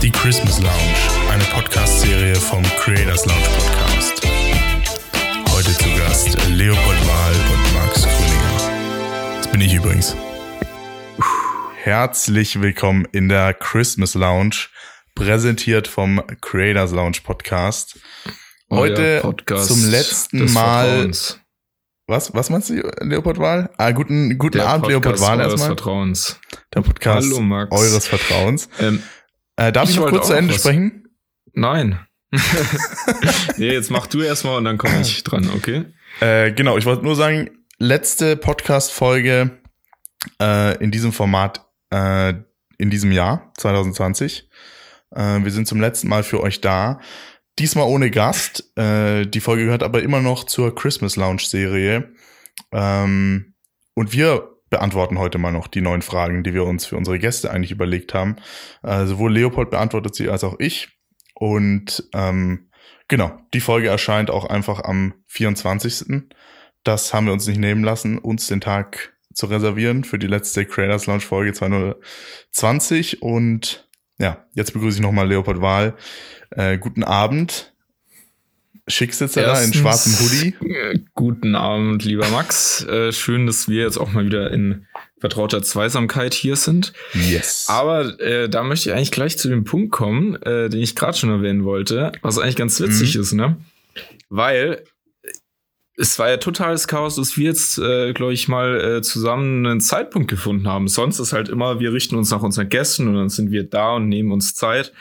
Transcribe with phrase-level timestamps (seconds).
[0.00, 4.24] Die Christmas Lounge, eine Podcast-Serie vom Creators Lounge Podcast.
[5.50, 9.38] Heute zu Gast Leopold Wahl und Max Grüninger.
[9.38, 10.14] Das bin ich übrigens.
[11.82, 14.68] Herzlich willkommen in der Christmas Lounge,
[15.16, 17.98] präsentiert vom Creators Lounge Podcast.
[18.70, 20.86] Heute Podcast zum letzten Mal.
[20.86, 21.40] Vertrauens.
[22.08, 23.68] Was, was meinst du, Leopold Wahl?
[23.78, 25.68] Ah, guten, guten Der Abend, Podcast Leopold Wahl eures erstmal.
[25.68, 26.40] Vertrauens.
[26.72, 27.72] Der Podcast Hallo, Max.
[27.72, 28.68] eures Vertrauens.
[28.78, 29.02] Ähm,
[29.56, 30.60] äh, darf ich, ich noch kurz zu Ende was.
[30.60, 31.08] sprechen?
[31.52, 31.98] Nein.
[33.56, 35.86] nee, jetzt mach du erstmal und dann komme ich dran, okay?
[36.20, 39.58] Äh, genau, ich wollte nur sagen, letzte Podcast-Folge
[40.40, 42.34] äh, in diesem Format äh,
[42.78, 44.48] in diesem Jahr, 2020.
[45.10, 47.00] Äh, wir sind zum letzten Mal für euch da.
[47.58, 48.76] Diesmal ohne Gast.
[48.76, 52.12] Äh, die Folge gehört aber immer noch zur Christmas Lounge Serie.
[52.72, 53.54] Ähm,
[53.94, 57.50] und wir beantworten heute mal noch die neuen Fragen, die wir uns für unsere Gäste
[57.50, 58.36] eigentlich überlegt haben.
[58.82, 60.88] Äh, sowohl Leopold beantwortet sie als auch ich.
[61.34, 62.70] Und ähm,
[63.08, 66.24] genau, die Folge erscheint auch einfach am 24.
[66.84, 70.64] Das haben wir uns nicht nehmen lassen, uns den Tag zu reservieren für die letzte
[70.64, 73.22] Creators Lounge Folge 2020.
[73.22, 73.85] Und
[74.18, 75.94] ja, jetzt begrüße ich nochmal Leopold Wahl,
[76.50, 77.72] äh, guten Abend.
[78.88, 80.54] Schicksitzer da in schwarzem Hoodie.
[80.64, 82.84] Äh, guten Abend, lieber Max.
[82.84, 84.86] Äh, schön, dass wir jetzt auch mal wieder in
[85.18, 86.92] vertrauter Zweisamkeit hier sind.
[87.12, 87.66] Yes.
[87.68, 91.18] Aber äh, da möchte ich eigentlich gleich zu dem Punkt kommen, äh, den ich gerade
[91.18, 93.20] schon erwähnen wollte, was eigentlich ganz witzig mhm.
[93.22, 93.56] ist, ne?
[94.28, 94.84] Weil
[95.96, 99.80] es war ja totales Chaos, dass wir jetzt, äh, glaube ich, mal äh, zusammen einen
[99.80, 100.88] Zeitpunkt gefunden haben.
[100.88, 103.94] Sonst ist halt immer, wir richten uns nach unseren Gästen und dann sind wir da
[103.94, 104.92] und nehmen uns Zeit.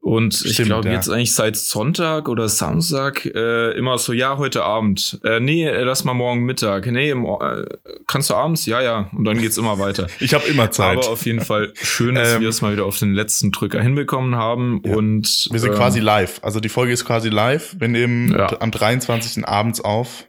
[0.00, 0.94] Und Stimmt, ich glaube, ja.
[0.94, 5.20] jetzt eigentlich seit Sonntag oder Samstag äh, immer so, ja, heute Abend.
[5.24, 6.86] Äh, nee, äh, lass mal morgen Mittag.
[6.86, 7.66] Nee, äh,
[8.06, 8.64] kannst du abends?
[8.64, 9.10] Ja, ja.
[9.12, 10.06] Und dann geht's immer weiter.
[10.20, 10.98] ich habe immer Zeit.
[10.98, 13.82] Aber auf jeden Fall schön, dass ähm, wir es mal wieder auf den letzten Drücker
[13.82, 14.80] hinbekommen haben.
[14.84, 14.94] Ja.
[14.94, 16.40] Und wir sind ähm, quasi live.
[16.42, 17.76] Also die Folge ist quasi live.
[17.78, 18.60] Wir nehmen ja.
[18.60, 19.46] am 23.
[19.46, 20.26] abends auf.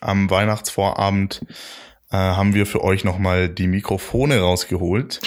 [0.00, 1.46] Am Weihnachtsvorabend
[2.10, 5.20] äh, haben wir für euch nochmal die Mikrofone rausgeholt.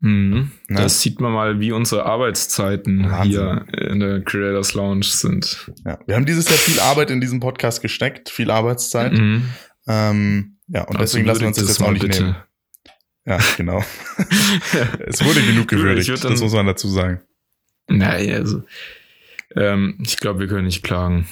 [0.00, 0.50] Mhm.
[0.68, 0.76] Ne?
[0.76, 3.30] Das sieht man mal, wie unsere Arbeitszeiten Wahnsinn.
[3.30, 5.70] hier in der Creators Lounge sind.
[5.84, 9.12] Ja, wir haben dieses Jahr viel Arbeit in diesen Podcast gesteckt, viel Arbeitszeit.
[9.12, 9.44] Mhm.
[9.88, 12.22] Ähm, ja, und also deswegen lassen wir uns das jetzt auch nicht bitte.
[12.22, 12.36] nehmen.
[13.24, 13.82] Ja, genau.
[15.06, 17.22] es wurde genug gewürdigt, dann, das muss man dazu sagen.
[17.88, 18.62] Naja, also,
[19.56, 21.26] ähm, ich glaube, wir können nicht klagen.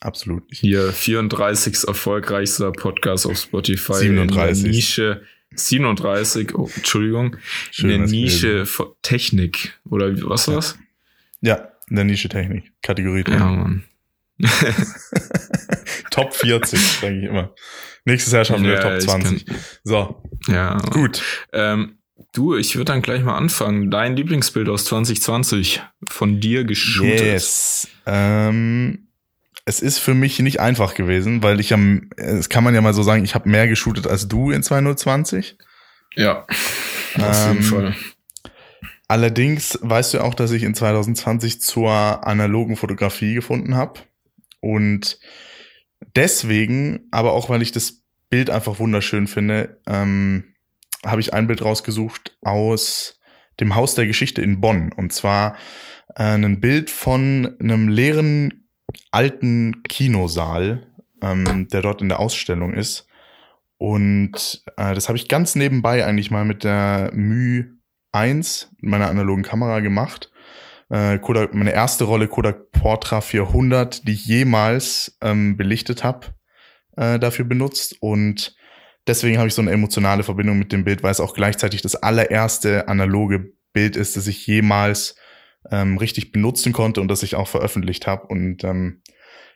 [0.00, 0.60] Absolut nicht.
[0.60, 1.86] Hier 34.
[1.86, 4.64] erfolgreichster Podcast auf Spotify 37.
[4.64, 5.22] in der Nische
[5.54, 7.36] 37, oh, Entschuldigung,
[7.70, 8.66] Schön, in der Nische
[9.02, 9.78] Technik.
[9.88, 10.78] Oder was war das?
[11.40, 12.72] Ja, in der Nische Technik.
[12.82, 13.40] Kategorie Technik.
[13.40, 13.84] Ja, Mann.
[16.10, 17.54] Top 40, denke ich immer.
[18.04, 19.44] Nächstes Jahr schaffen wir ja, Top 20.
[19.82, 20.22] So.
[20.48, 20.76] Ja.
[20.90, 21.22] Gut.
[21.52, 21.98] Ähm,
[22.32, 23.90] du, ich würde dann gleich mal anfangen.
[23.90, 27.20] Dein Lieblingsbild aus 2020 von dir geshootet.
[27.20, 27.88] Yes.
[28.04, 29.05] Ähm,
[29.66, 32.94] es ist für mich nicht einfach gewesen, weil ich am, es kann man ja mal
[32.94, 35.58] so sagen, ich habe mehr geshootet als du in 2020.
[36.14, 36.46] Ja,
[37.18, 37.96] auf jeden ähm, Fall.
[39.08, 41.92] Allerdings weißt du auch, dass ich in 2020 zur
[42.26, 44.00] analogen Fotografie gefunden habe.
[44.60, 45.18] Und
[46.14, 50.54] deswegen, aber auch weil ich das Bild einfach wunderschön finde, ähm,
[51.04, 53.20] habe ich ein Bild rausgesucht aus
[53.58, 54.92] dem Haus der Geschichte in Bonn.
[54.92, 55.56] Und zwar
[56.14, 58.65] äh, ein Bild von einem leeren
[59.10, 60.86] alten Kinosaal,
[61.22, 63.06] ähm, der dort in der Ausstellung ist.
[63.78, 67.76] Und äh, das habe ich ganz nebenbei eigentlich mal mit der Mü
[68.12, 70.30] 1, meiner analogen Kamera gemacht.
[70.88, 76.28] Äh, Kodak, meine erste Rolle Kodak Portra 400, die ich jemals ähm, belichtet habe,
[76.96, 77.96] äh, dafür benutzt.
[78.00, 78.56] Und
[79.06, 81.96] deswegen habe ich so eine emotionale Verbindung mit dem Bild, weil es auch gleichzeitig das
[81.96, 85.16] allererste analoge Bild ist, das ich jemals
[85.70, 88.26] ähm, richtig benutzen konnte und das ich auch veröffentlicht habe.
[88.26, 89.02] Und ähm,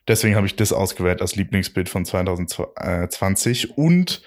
[0.09, 3.77] deswegen habe ich das ausgewählt als Lieblingsbild von 2020.
[3.77, 4.23] Und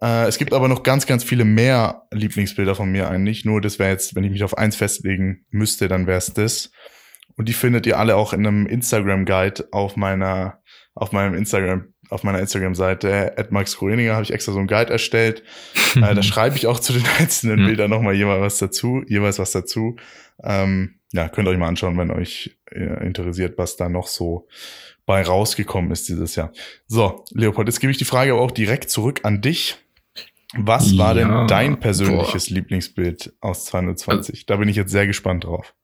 [0.00, 3.44] äh, es gibt aber noch ganz, ganz viele mehr Lieblingsbilder von mir eigentlich.
[3.44, 6.70] Nur das wäre jetzt, wenn ich mich auf eins festlegen müsste, dann wäre es das.
[7.36, 10.60] Und die findet ihr alle auch in einem Instagram-Guide auf meiner,
[10.94, 14.90] auf meinem Instagram, auf meiner Instagram-Seite, at Max Groeninger, habe ich extra so einen Guide
[14.90, 15.42] erstellt.
[15.96, 17.66] äh, da schreibe ich auch zu den einzelnen.
[17.66, 19.96] Bildern nochmal jeweils was dazu, jeweils was dazu.
[20.42, 24.48] Ähm, ja, könnt ihr euch mal anschauen, wenn euch äh, interessiert, was da noch so
[25.06, 26.52] bei rausgekommen ist dieses Jahr.
[26.88, 29.76] So, Leopold, jetzt gebe ich die Frage aber auch direkt zurück an dich.
[30.54, 32.54] Was ja, war denn dein persönliches boah.
[32.54, 34.34] Lieblingsbild aus 220?
[34.34, 35.74] Also, da bin ich jetzt sehr gespannt drauf.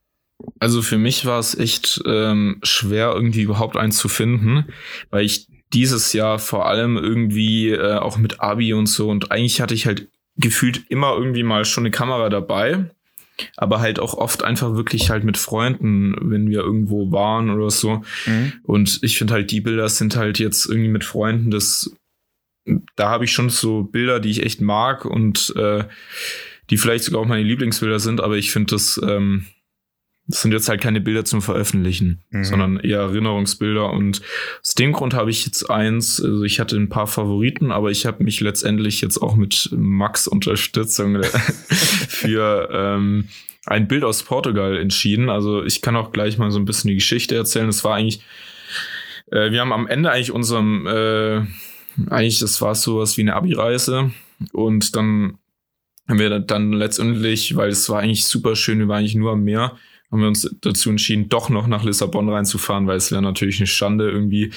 [0.59, 4.67] Also für mich war es echt ähm, schwer, irgendwie überhaupt eins zu finden,
[5.11, 9.61] weil ich dieses Jahr vor allem irgendwie äh, auch mit Abi und so und eigentlich
[9.61, 12.87] hatte ich halt gefühlt immer irgendwie mal schon eine Kamera dabei
[13.57, 18.03] aber halt auch oft einfach wirklich halt mit Freunden, wenn wir irgendwo waren oder so.
[18.27, 18.53] Mhm.
[18.63, 21.95] Und ich finde halt, die Bilder sind halt jetzt irgendwie mit Freunden, das,
[22.97, 25.85] da habe ich schon so Bilder, die ich echt mag und äh,
[26.71, 29.47] die vielleicht sogar auch meine Lieblingsbilder sind, aber ich finde das, ähm,
[30.33, 32.45] das sind jetzt halt keine Bilder zum Veröffentlichen, mhm.
[32.45, 33.91] sondern eher Erinnerungsbilder.
[33.91, 34.23] Und
[34.63, 38.07] aus dem Grund habe ich jetzt eins, also ich hatte ein paar Favoriten, aber ich
[38.07, 41.23] habe mich letztendlich jetzt auch mit Max Unterstützung
[42.09, 43.29] für ähm,
[43.67, 45.29] ein Bild aus Portugal entschieden.
[45.29, 47.69] Also ich kann auch gleich mal so ein bisschen die Geschichte erzählen.
[47.69, 48.23] Es war eigentlich,
[49.31, 51.43] äh, wir haben am Ende eigentlich unserem, äh,
[52.09, 54.13] eigentlich, das war sowas wie eine Abi-Reise.
[54.53, 55.37] Und dann
[56.09, 59.45] haben wir dann letztendlich, weil es war eigentlich super schön, wir waren eigentlich nur am
[59.45, 59.77] Meer,
[60.13, 63.67] haben wir uns dazu entschieden, doch noch nach Lissabon reinzufahren, weil es wäre natürlich eine
[63.67, 64.53] Schande, irgendwie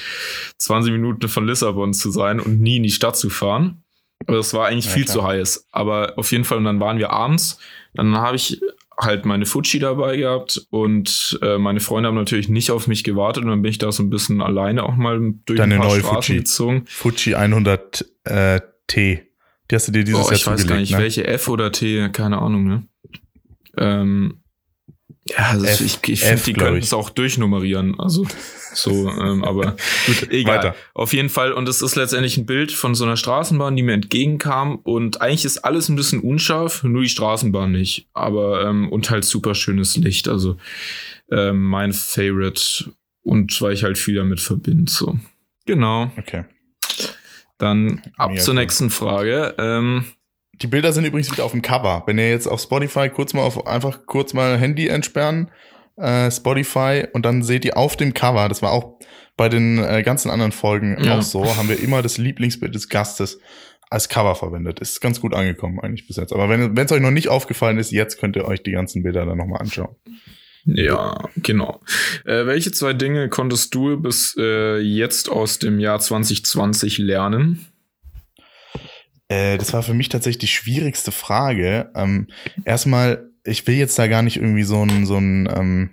[0.57, 3.83] 20 Minuten von Lissabon zu sein und nie in die Stadt zu fahren.
[4.27, 5.15] Aber das war eigentlich ja, viel klar.
[5.15, 5.67] zu heiß.
[5.71, 7.57] Aber auf jeden Fall, und dann waren wir abends.
[7.93, 8.61] Dann habe ich
[8.97, 13.43] halt meine Fuji dabei gehabt und äh, meine Freunde haben natürlich nicht auf mich gewartet
[13.43, 15.89] und dann bin ich da so ein bisschen alleine auch mal durch Deine ein paar
[15.89, 16.37] neue Straßen Fuji.
[16.39, 16.83] gezogen.
[16.87, 19.23] Fuji 100 äh, T.
[19.69, 20.97] Die hast du dir dieses Boah, Jahr Ich weiß gar nicht, ne?
[20.97, 22.83] welche F oder T, keine Ahnung, ne?
[23.77, 24.41] Ähm,
[25.27, 28.00] ja, also F, ich, ich finde, die können es auch durchnummerieren.
[28.00, 28.27] Also
[28.74, 29.75] so, ähm, aber
[30.06, 30.57] gut, egal.
[30.57, 30.75] Weiter.
[30.94, 31.51] Auf jeden Fall.
[31.51, 34.75] Und es ist letztendlich ein Bild von so einer Straßenbahn, die mir entgegenkam.
[34.75, 38.07] Und eigentlich ist alles ein bisschen unscharf, nur die Straßenbahn nicht.
[38.13, 40.27] Aber ähm, und halt super schönes Licht.
[40.27, 40.57] Also
[41.31, 42.92] ähm, mein Favorite.
[43.24, 44.92] Und weil ich halt viel damit verbinde.
[44.92, 45.18] So.
[45.66, 46.12] Genau.
[46.18, 46.45] Okay.
[47.57, 48.60] Dann ab Mega zur cool.
[48.60, 49.56] nächsten Frage.
[49.57, 50.06] Ähm,
[50.61, 52.03] die Bilder sind übrigens wieder auf dem Cover.
[52.05, 55.51] Wenn ihr jetzt auf Spotify kurz mal auf einfach kurz mal Handy entsperren,
[55.97, 58.99] äh, Spotify und dann seht ihr auf dem Cover, das war auch
[59.37, 61.17] bei den äh, ganzen anderen Folgen ja.
[61.17, 63.39] auch so, haben wir immer das Lieblingsbild des Gastes
[63.89, 64.79] als Cover verwendet.
[64.79, 66.33] Ist ganz gut angekommen eigentlich bis jetzt.
[66.33, 69.25] Aber wenn es euch noch nicht aufgefallen ist, jetzt könnt ihr euch die ganzen Bilder
[69.25, 69.95] dann nochmal anschauen.
[70.65, 71.81] Ja, genau.
[72.25, 77.67] Äh, welche zwei Dinge konntest du bis äh, jetzt aus dem Jahr 2020 lernen?
[79.27, 81.92] Äh, das war für mich tatsächlich die schwierigste Frage.
[81.95, 82.27] Ähm,
[82.63, 85.89] erstmal, ich will jetzt da gar nicht irgendwie so ein, so ein ähm,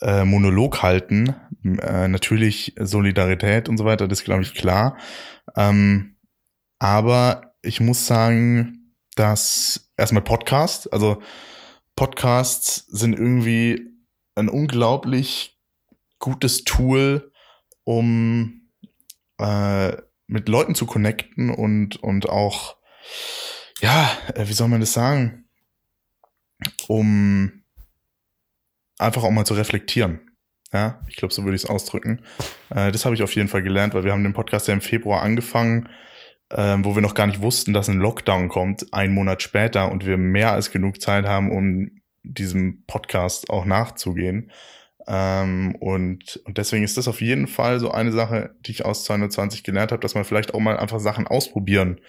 [0.00, 1.34] äh, Monolog halten.
[1.64, 4.96] Äh, natürlich Solidarität und so weiter, das glaube ich klar.
[5.56, 6.16] Ähm,
[6.78, 11.22] aber ich muss sagen, dass erstmal Podcast, also
[11.96, 13.88] Podcasts sind irgendwie
[14.34, 15.58] ein unglaublich
[16.18, 17.32] gutes Tool,
[17.84, 18.68] um
[19.38, 22.76] äh, mit Leuten zu connecten und, und auch,
[23.80, 25.48] ja, äh, wie soll man das sagen,
[26.88, 27.64] um
[28.98, 30.20] einfach auch mal zu reflektieren.
[30.72, 32.22] Ja, ich glaube, so würde ich es ausdrücken.
[32.70, 34.80] Äh, das habe ich auf jeden Fall gelernt, weil wir haben den Podcast ja im
[34.80, 35.88] Februar angefangen,
[36.50, 40.04] äh, wo wir noch gar nicht wussten, dass ein Lockdown kommt, einen Monat später und
[40.06, 41.90] wir mehr als genug Zeit haben, um
[42.24, 44.50] diesem Podcast auch nachzugehen.
[45.06, 49.04] Ähm, und, und deswegen ist das auf jeden Fall so eine Sache, die ich aus
[49.04, 52.00] 220 gelernt habe, dass man vielleicht auch mal einfach Sachen ausprobieren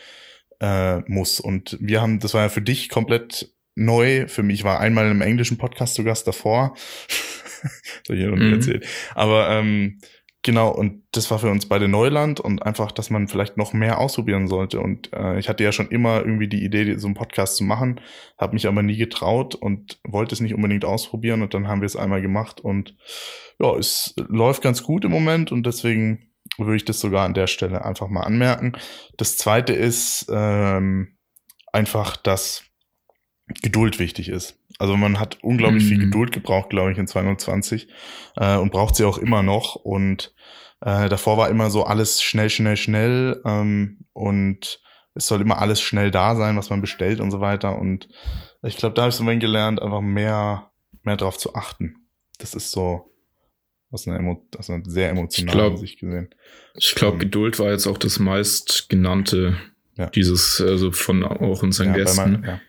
[0.59, 1.39] äh, muss.
[1.39, 4.27] Und wir haben, das war ja für dich komplett neu.
[4.27, 6.75] Für mich war einmal im englischen Podcast zu Gast davor.
[8.07, 8.53] Soll ich hier noch mhm.
[8.53, 8.81] erzählen.
[9.13, 9.99] Aber ähm,
[10.47, 13.99] Genau, und das war für uns beide Neuland und einfach, dass man vielleicht noch mehr
[13.99, 14.79] ausprobieren sollte.
[14.79, 17.99] Und äh, ich hatte ja schon immer irgendwie die Idee, so einen Podcast zu machen,
[18.37, 21.41] habe mich aber nie getraut und wollte es nicht unbedingt ausprobieren.
[21.41, 22.95] Und dann haben wir es einmal gemacht und
[23.59, 27.47] ja, es läuft ganz gut im Moment und deswegen würde ich das sogar an der
[27.47, 28.71] Stelle einfach mal anmerken.
[29.17, 31.17] Das zweite ist ähm,
[31.73, 32.63] einfach, dass
[33.47, 34.59] Geduld wichtig ist.
[34.77, 35.87] Also man hat unglaublich mhm.
[35.87, 37.87] viel Geduld gebraucht, glaube ich, in 220
[38.35, 39.75] äh, und braucht sie auch immer noch.
[39.75, 40.33] Und
[40.81, 44.81] äh, davor war immer so alles schnell, schnell, schnell ähm, und
[45.13, 47.79] es soll immer alles schnell da sein, was man bestellt und so weiter.
[47.79, 48.07] Und
[48.61, 50.71] ich glaube, da habe ich so ein gelernt, einfach mehr,
[51.03, 52.07] mehr drauf zu achten.
[52.37, 53.11] Das ist so
[53.89, 56.29] aus einer, Emo aus einer sehr emotionalen Sicht gesehen.
[56.75, 59.57] Ich glaube, ähm, Geduld war jetzt auch das meist genannte
[59.95, 60.07] ja.
[60.07, 62.31] dieses, also von auch unseren ja, Gästen.
[62.31, 62.61] Mein, ja.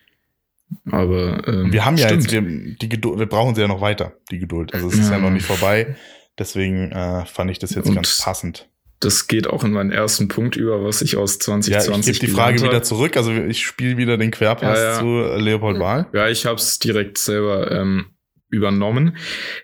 [0.91, 2.31] Aber ähm, wir haben ja stimmt.
[2.31, 4.75] jetzt wir, die Geduld, wir brauchen sie ja noch weiter, die Geduld.
[4.75, 5.97] Also es ist ja noch nicht vorbei.
[6.39, 8.69] Deswegen äh, fand ich das jetzt Und ganz passend.
[9.01, 12.19] Das geht auch in meinen ersten Punkt über, was ich aus 2020 Ja, ich gebe
[12.19, 13.17] die Frage wieder zurück.
[13.17, 14.99] Also ich spiele wieder den Querpass ja, ja.
[14.99, 16.09] zu Leopold Wahl.
[16.13, 18.07] Ja, ich habe es direkt selber ähm,
[18.51, 19.17] übernommen.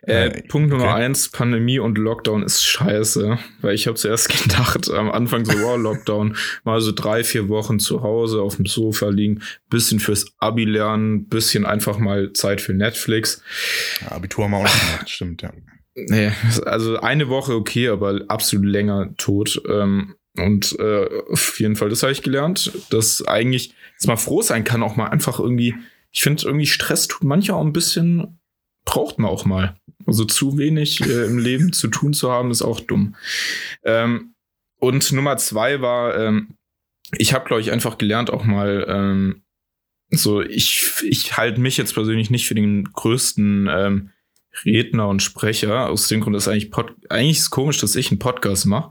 [0.02, 1.04] Äh, äh, Punkt Nummer okay.
[1.04, 5.78] eins, Pandemie und Lockdown ist scheiße, weil ich habe zuerst gedacht, am Anfang so, wow,
[5.78, 10.64] Lockdown, mal so drei, vier Wochen zu Hause auf dem Sofa liegen, bisschen fürs Abi
[10.64, 13.42] lernen, bisschen einfach mal Zeit für Netflix.
[14.02, 15.52] Ja, Abitur haben wir auch nicht gemacht, stimmt, ja.
[15.96, 16.32] Nee,
[16.66, 19.62] also eine Woche okay, aber absolut länger tot.
[19.68, 24.42] Ähm, und äh, auf jeden Fall, das habe ich gelernt, dass eigentlich, dass man froh
[24.42, 25.74] sein kann, auch mal einfach irgendwie
[26.14, 28.38] ich finde irgendwie Stress tut mancher auch ein bisschen,
[28.84, 29.76] braucht man auch mal.
[30.06, 33.16] Also zu wenig äh, im Leben zu tun zu haben, ist auch dumm.
[33.84, 34.34] Ähm,
[34.78, 36.56] und Nummer zwei war, ähm,
[37.16, 39.42] ich habe, glaube ich, einfach gelernt, auch mal ähm,
[40.10, 44.10] so, ich, ich halte mich jetzt persönlich nicht für den größten ähm,
[44.64, 45.88] Redner und Sprecher.
[45.88, 48.90] Aus dem Grund ist eigentlich Pod eigentlich ist komisch, dass ich einen Podcast mache.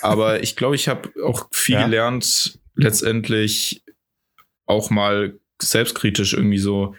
[0.00, 1.84] Aber ich glaube, ich habe auch viel ja.
[1.84, 3.82] gelernt, letztendlich
[4.66, 6.94] auch mal selbstkritisch irgendwie so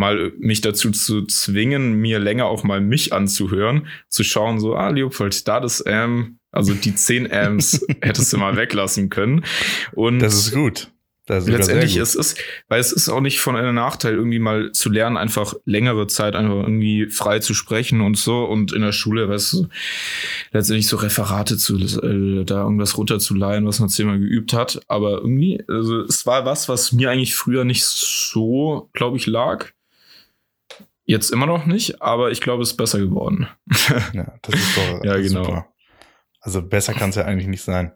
[0.00, 4.88] mal mich dazu zu zwingen, mir länger auch mal mich anzuhören, zu schauen, so, ah,
[4.88, 9.44] Leopold, da das ähm, also die 10 Amps hättest du mal weglassen können.
[9.92, 10.90] Und das ist gut.
[11.26, 12.34] Das ist letztendlich ist es,
[12.66, 16.34] weil es ist auch nicht von einem Nachteil, irgendwie mal zu lernen, einfach längere Zeit
[16.34, 18.42] einfach irgendwie frei zu sprechen und so.
[18.42, 19.68] Und in der Schule, weißt du,
[20.50, 24.80] letztendlich so Referate zu, äh, da irgendwas runterzuleihen, was man zehnmal geübt hat.
[24.88, 29.70] Aber irgendwie, also es war was, was mir eigentlich früher nicht so, glaube ich, lag.
[31.10, 33.48] Jetzt immer noch nicht, aber ich glaube, es ist besser geworden.
[34.12, 35.42] ja, das ist doch ja, genau.
[35.42, 35.66] Super.
[36.40, 37.90] Also besser kann es ja eigentlich nicht sein.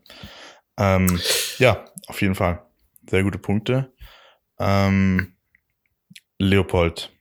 [0.76, 1.20] Ähm,
[1.58, 2.66] ja, auf jeden Fall.
[3.08, 3.92] Sehr gute Punkte.
[4.58, 5.36] Ähm,
[6.40, 7.12] Leopold,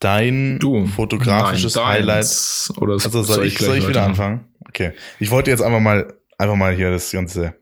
[0.00, 2.72] dein du, fotografisches nein, Highlight.
[2.78, 4.48] Oder also soll, ich, soll ich wieder anfangen?
[4.68, 4.94] Okay.
[5.20, 7.54] Ich wollte jetzt einfach mal, einfach mal hier das Ganze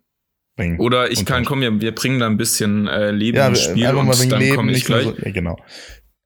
[0.57, 0.81] bringen.
[0.81, 3.87] Oder ich kann, komm, wir, wir bringen da ein bisschen äh, Leben ja, ins Spiel
[3.87, 5.05] einfach mal und dann komme ich gleich.
[5.05, 5.59] So, ja, genau.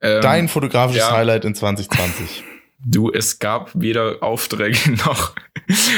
[0.05, 1.13] Ähm, dein fotografisches ja.
[1.13, 2.45] Highlight in 2020.
[2.87, 5.33] Du, es gab weder Aufträge noch,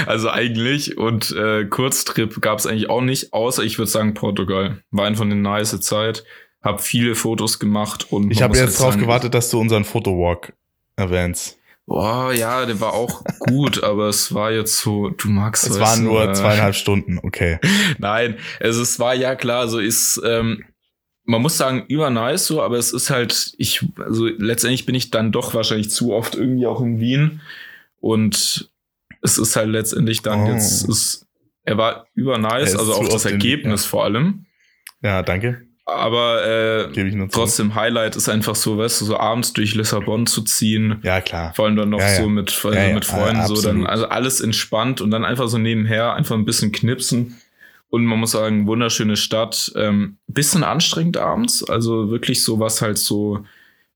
[0.07, 4.79] also eigentlich, und äh, Kurztrip gab es eigentlich auch nicht, außer ich würde sagen Portugal.
[4.93, 6.23] War einfach eine nice Zeit,
[6.63, 8.31] hab viele Fotos gemacht und.
[8.31, 10.53] Ich habe jetzt drauf gewartet, dass du unseren Fotowalk
[10.95, 11.59] erwähnst.
[11.87, 15.71] Boah, ja, der war auch gut, aber es war jetzt so, du magst es.
[15.71, 17.59] Es waren nur äh, zweieinhalb Stunden, okay.
[17.99, 20.65] Nein, also es war ja klar, so ist, ähm,
[21.27, 25.11] man muss sagen, über nice so, aber es ist halt, ich, also letztendlich bin ich
[25.11, 27.41] dann doch wahrscheinlich zu oft irgendwie auch in Wien
[28.01, 28.71] und
[29.23, 30.53] es ist halt letztendlich dann oh.
[30.53, 31.27] jetzt, ist,
[31.65, 33.91] er war über nice, also auch das Ergebnis in, ja.
[33.91, 34.47] vor allem.
[35.03, 35.63] Ja, danke.
[35.85, 40.99] Aber äh, trotzdem Highlight ist einfach so, weißt du, so abends durch Lissabon zu ziehen.
[41.03, 41.55] Ja, klar.
[41.55, 42.23] Vor allem dann noch ja, ja.
[42.23, 46.15] so mit, also mit Freunden, so dann, also alles entspannt und dann einfach so nebenher
[46.15, 47.37] einfach ein bisschen knipsen.
[47.97, 49.73] Und man muss sagen, wunderschöne Stadt.
[49.75, 51.65] Ähm, bisschen anstrengend abends.
[51.65, 53.47] Also wirklich so was halt so,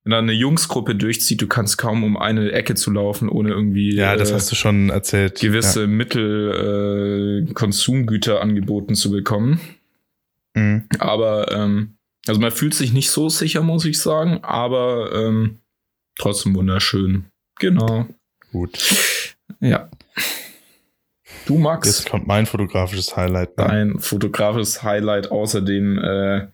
[0.05, 3.95] wenn da eine Jungsgruppe durchzieht, du kannst kaum um eine Ecke zu laufen, ohne irgendwie.
[3.95, 5.39] Ja, das äh, hast du schon erzählt.
[5.39, 5.87] Gewisse ja.
[5.87, 9.61] Mittel, äh, Konsumgüter angeboten zu bekommen.
[10.55, 10.85] Mhm.
[10.99, 15.59] Aber, ähm, also man fühlt sich nicht so sicher, muss ich sagen, aber ähm,
[16.19, 17.27] trotzdem wunderschön.
[17.59, 18.07] Genau.
[18.51, 18.79] Gut.
[19.61, 19.91] Ja.
[21.47, 21.87] Du, Max?
[21.87, 23.57] Jetzt kommt mein fotografisches Highlight.
[23.59, 23.65] Ne?
[23.67, 26.49] Dein fotografisches Highlight außer dem äh,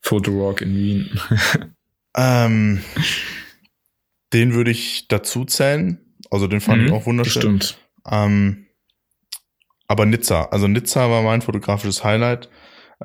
[0.00, 1.20] Fotorock in Wien.
[2.16, 2.82] ähm,
[4.32, 5.98] den würde ich dazu zählen.
[6.30, 7.42] Also den fand mhm, ich auch wunderschön.
[7.42, 7.78] Stimmt.
[8.10, 8.66] Ähm,
[9.86, 12.48] aber Nizza, also Nizza war mein fotografisches Highlight.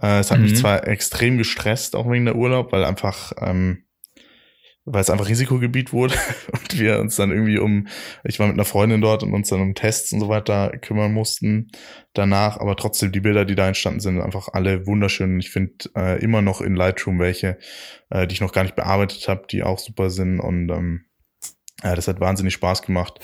[0.02, 0.46] Äh, es hat mhm.
[0.46, 3.84] mich zwar extrem gestresst, auch wegen der Urlaub, weil einfach ähm,
[4.90, 6.16] weil es einfach Risikogebiet wurde
[6.54, 7.88] und wir uns dann irgendwie um,
[8.24, 11.14] ich war mit einer Freundin dort und uns dann um Tests und so weiter kümmern
[11.14, 11.70] mussten
[12.14, 15.40] danach, aber trotzdem die Bilder, die da entstanden sind, einfach alle wunderschön.
[15.40, 17.58] Ich finde äh, immer noch in Lightroom welche,
[18.10, 21.06] äh, die ich noch gar nicht bearbeitet habe, die auch super sind und ähm,
[21.84, 23.20] ja, das hat wahnsinnig Spaß gemacht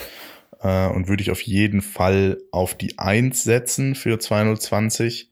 [0.60, 5.30] äh, und würde ich auf jeden Fall auf die Eins setzen für 2020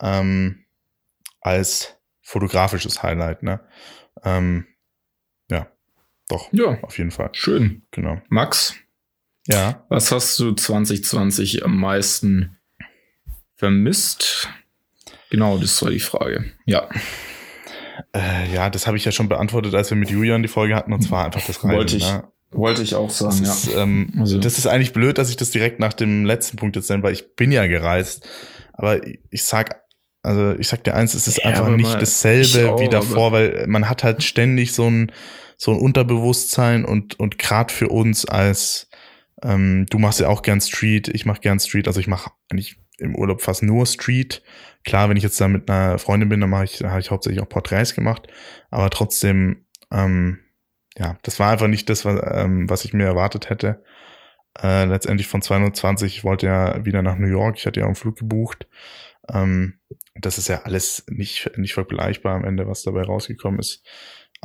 [0.00, 0.64] ähm,
[1.42, 3.60] als fotografisches Highlight, ne?
[4.24, 4.66] Ähm,
[6.28, 6.52] doch.
[6.52, 6.78] Ja.
[6.82, 7.30] Auf jeden Fall.
[7.32, 7.82] Schön.
[7.90, 8.20] Genau.
[8.28, 8.74] Max?
[9.46, 9.84] Ja.
[9.88, 12.56] Was hast du 2020 am meisten
[13.54, 14.48] vermisst?
[15.30, 16.52] Genau, das war die Frage.
[16.66, 16.88] Ja.
[18.14, 20.92] Äh, ja, das habe ich ja schon beantwortet, als wir mit Julian die Folge hatten,
[20.92, 21.76] und zwar einfach das Reisen.
[21.76, 22.24] Wollte ich, ne?
[22.50, 23.82] wollte ich auch sagen, das ist, ja.
[23.82, 24.38] Ähm, also.
[24.38, 27.12] Das ist eigentlich blöd, dass ich das direkt nach dem letzten Punkt jetzt nenne, weil
[27.12, 28.28] ich bin ja gereist.
[28.72, 29.82] Aber ich sag,
[30.22, 33.66] also ich sag dir eins, es ist ja, einfach nicht dasselbe auch, wie davor, weil
[33.68, 35.12] man hat halt ständig so ein
[35.56, 38.88] so ein Unterbewusstsein und, und gerade für uns als,
[39.42, 42.78] ähm, du machst ja auch gern Street, ich mach gern Street, also ich mache eigentlich
[42.98, 44.42] im Urlaub fast nur Street.
[44.84, 47.42] Klar, wenn ich jetzt da mit einer Freundin bin, dann mache ich, habe ich hauptsächlich
[47.42, 48.28] auch Porträts gemacht,
[48.70, 50.40] aber trotzdem, ähm,
[50.96, 53.82] ja, das war einfach nicht das, was, ähm, was ich mir erwartet hätte.
[54.62, 57.94] Äh, letztendlich von 220, ich wollte ja wieder nach New York, ich hatte ja einen
[57.94, 58.66] Flug gebucht.
[59.28, 59.80] Ähm,
[60.14, 63.84] das ist ja alles nicht, nicht vergleichbar am Ende, was dabei rausgekommen ist.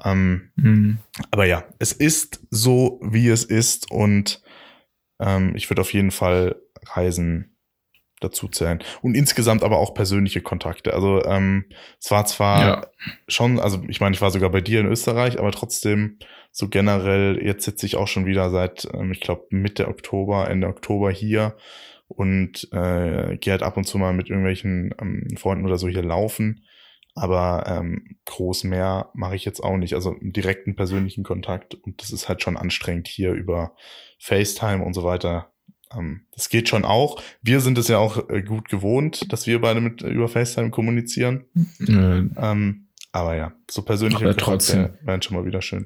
[0.03, 0.97] Ähm, mhm.
[1.31, 4.41] Aber ja, es ist so, wie es ist und
[5.19, 6.55] ähm, ich würde auf jeden Fall
[6.85, 7.51] Reisen
[8.21, 8.79] dazu zählen.
[9.01, 10.93] Und insgesamt aber auch persönliche Kontakte.
[10.93, 11.65] Also ähm,
[11.99, 12.87] es war zwar ja.
[13.27, 16.19] schon, also ich meine, ich war sogar bei dir in Österreich, aber trotzdem
[16.51, 20.67] so generell, jetzt sitze ich auch schon wieder seit, ähm, ich glaube, Mitte Oktober, Ende
[20.67, 21.57] Oktober hier
[22.07, 26.03] und äh, gehe halt ab und zu mal mit irgendwelchen ähm, Freunden oder so hier
[26.03, 26.63] laufen.
[27.13, 29.95] Aber ähm, groß mehr mache ich jetzt auch nicht.
[29.95, 31.75] Also direkten persönlichen Kontakt.
[31.75, 33.75] Und das ist halt schon anstrengend hier über
[34.19, 35.51] FaceTime und so weiter.
[35.93, 37.21] Ähm, das geht schon auch.
[37.41, 41.45] Wir sind es ja auch äh, gut gewohnt, dass wir beide mit über FaceTime kommunizieren.
[41.79, 42.35] Mhm.
[42.37, 45.85] Ähm, aber ja, so persönliche aber trotzdem wären schon mal wieder schön.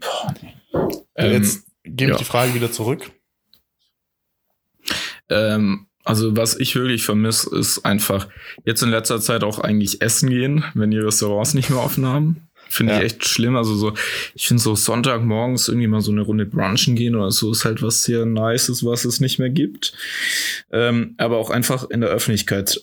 [1.16, 2.18] Ähm, jetzt gebe ich ja.
[2.18, 3.12] die Frage wieder zurück.
[5.30, 8.28] Ähm, also was ich wirklich vermisse, ist einfach
[8.64, 12.48] jetzt in letzter Zeit auch eigentlich essen gehen, wenn die Restaurants nicht mehr offen haben.
[12.70, 13.00] Finde ja.
[13.00, 13.56] ich echt schlimm.
[13.56, 13.94] Also so,
[14.34, 17.82] ich finde so Sonntagmorgens irgendwie mal so eine Runde brunchen gehen oder so ist halt
[17.82, 19.94] was sehr Nices, was es nicht mehr gibt.
[20.72, 22.80] Ähm, aber auch einfach in der Öffentlichkeit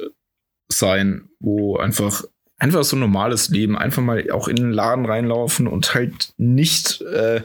[0.69, 2.25] sein, wo einfach
[2.59, 7.01] einfach so ein normales Leben, einfach mal auch in den Laden reinlaufen und halt nicht
[7.03, 7.43] äh,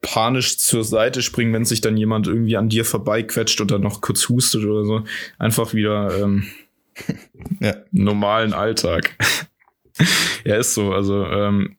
[0.00, 4.28] panisch zur Seite springen, wenn sich dann jemand irgendwie an dir vorbeiquetscht oder noch kurz
[4.28, 5.04] hustet oder so.
[5.38, 6.46] Einfach wieder ähm,
[7.60, 7.74] ja.
[7.90, 9.16] normalen Alltag.
[10.44, 10.92] ja, ist so.
[10.92, 11.76] Also ähm,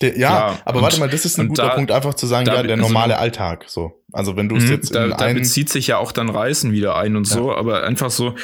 [0.00, 2.26] der, ja, ja, aber und, warte mal, das ist ein guter da, Punkt, einfach zu
[2.26, 3.64] sagen, da, ja, der also normale also, Alltag.
[3.68, 6.72] So, also wenn du es mhm, jetzt da, da bezieht sich ja auch dann Reisen
[6.72, 7.36] wieder ein und ja.
[7.36, 8.34] so, aber einfach so,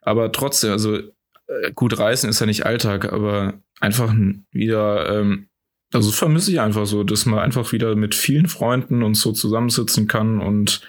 [0.00, 4.14] aber trotzdem, also äh, gut, Reisen ist ja nicht Alltag, aber einfach
[4.50, 5.48] wieder ähm,
[5.94, 9.32] also das vermisse ich einfach so, dass man einfach wieder mit vielen Freunden und so
[9.32, 10.80] zusammensitzen kann und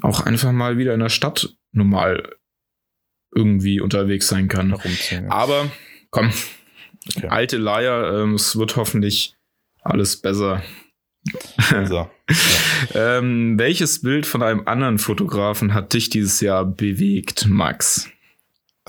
[0.00, 2.36] auch einfach mal wieder in der Stadt normal
[3.34, 4.70] irgendwie unterwegs sein kann.
[5.28, 5.70] Aber
[6.10, 6.32] komm,
[7.16, 7.28] okay.
[7.28, 9.36] alte Leier, ähm, es wird hoffentlich
[9.82, 10.62] alles besser.
[11.70, 11.94] Also,
[12.94, 13.18] ja.
[13.18, 18.08] ähm, welches Bild von einem anderen Fotografen hat dich dieses Jahr bewegt, Max?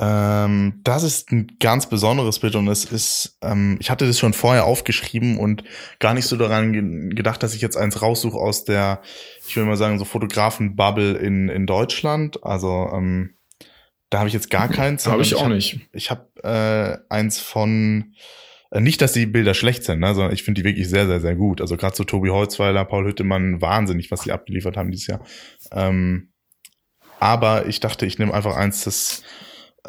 [0.03, 4.34] Ähm, das ist ein ganz besonderes Bild und es ist, ähm, ich hatte das schon
[4.34, 5.63] vorher aufgeschrieben und
[6.00, 9.03] gar nicht so daran ge gedacht, dass ich jetzt eins raussuche aus der,
[9.48, 12.44] ich will mal sagen, so Fotografen-Bubble in, in Deutschland.
[12.44, 13.35] Also ähm,
[14.09, 15.05] da habe ich jetzt gar keins.
[15.05, 15.79] Habe ich auch hab, nicht.
[15.94, 18.16] Ich habe äh, eins von,
[18.72, 21.20] äh, nicht, dass die Bilder schlecht sind, ne, sondern ich finde die wirklich sehr, sehr,
[21.20, 21.61] sehr gut.
[21.61, 25.24] Also gerade so Tobi Holzweiler, Paul Hüttemann, wahnsinnig, was sie abgeliefert haben dieses Jahr.
[25.72, 26.31] Ähm,
[27.20, 29.22] aber ich dachte, ich nehme einfach eins, das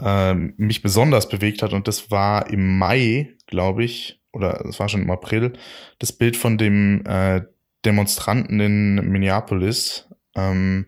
[0.00, 1.72] ähm, mich besonders bewegt hat.
[1.72, 5.52] Und das war im Mai, glaube ich, oder es war schon im April,
[5.98, 7.42] das Bild von dem äh,
[7.84, 10.86] Demonstranten in Minneapolis ähm,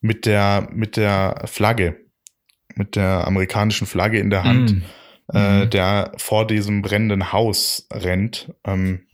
[0.00, 1.96] mit der mit der Flagge,
[2.74, 4.82] mit der amerikanischen Flagge in der Hand, mm.
[5.34, 5.70] äh, mhm.
[5.70, 9.06] der vor diesem brennenden Haus rennt, ähm,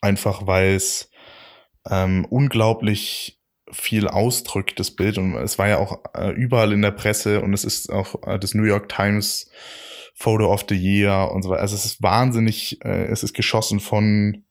[0.00, 1.10] einfach weil es
[1.88, 3.39] ähm, unglaublich
[3.72, 5.18] viel ausdrückt, das Bild.
[5.18, 8.38] Und es war ja auch äh, überall in der Presse und es ist auch äh,
[8.38, 9.50] das New York Times
[10.14, 11.62] Photo of the Year und so weiter.
[11.62, 14.44] Also es ist wahnsinnig, äh, es ist geschossen von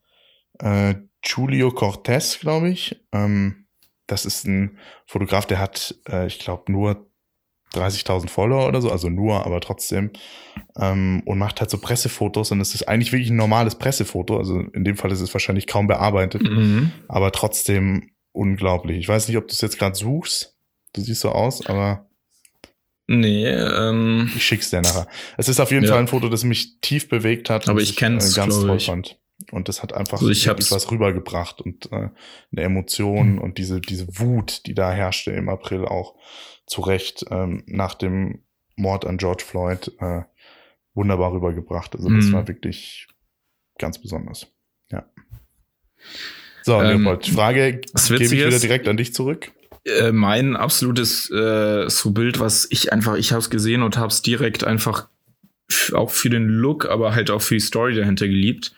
[0.58, 3.00] äh, Julio Cortez, glaube ich.
[3.12, 3.66] Ähm,
[4.06, 7.06] das ist ein Fotograf, der hat, äh, ich glaube, nur
[7.74, 10.10] 30.000 Follower oder so, also nur, aber trotzdem.
[10.76, 14.38] Ähm, und macht halt so Pressefotos und es ist eigentlich wirklich ein normales Pressefoto.
[14.38, 16.90] Also in dem Fall ist es wahrscheinlich kaum bearbeitet, mhm.
[17.06, 18.98] aber trotzdem unglaublich.
[18.98, 20.56] Ich weiß nicht, ob du es jetzt gerade suchst.
[20.92, 22.06] Du siehst so aus, aber.
[23.06, 24.30] Nee, ähm.
[24.36, 25.08] Ich schick's dir nachher.
[25.36, 25.90] Es ist auf jeden ja.
[25.90, 27.68] Fall ein Foto, das mich tief bewegt hat.
[27.68, 28.86] Aber ich kenn's, ich, äh, ganz toll ich.
[28.86, 29.18] fand.
[29.50, 32.10] Und das hat einfach also ich was rübergebracht und äh,
[32.52, 33.38] eine Emotion mhm.
[33.38, 36.14] und diese, diese Wut, die da herrschte im April auch
[36.66, 38.44] zu Recht ähm, nach dem
[38.76, 40.22] Mord an George Floyd äh,
[40.94, 41.96] wunderbar rübergebracht.
[41.96, 42.32] Also das mhm.
[42.32, 43.08] war wirklich
[43.78, 44.46] ganz besonders.
[44.90, 45.06] Ja.
[46.62, 49.50] So, ähm, Leopold, Frage gebe ich wieder direkt an dich zurück.
[49.84, 54.08] Äh, mein absolutes äh, so Bild, was ich einfach, ich habe es gesehen und habe
[54.08, 55.08] es direkt einfach
[55.92, 58.72] auch für den Look, aber halt auch für die Story dahinter geliebt.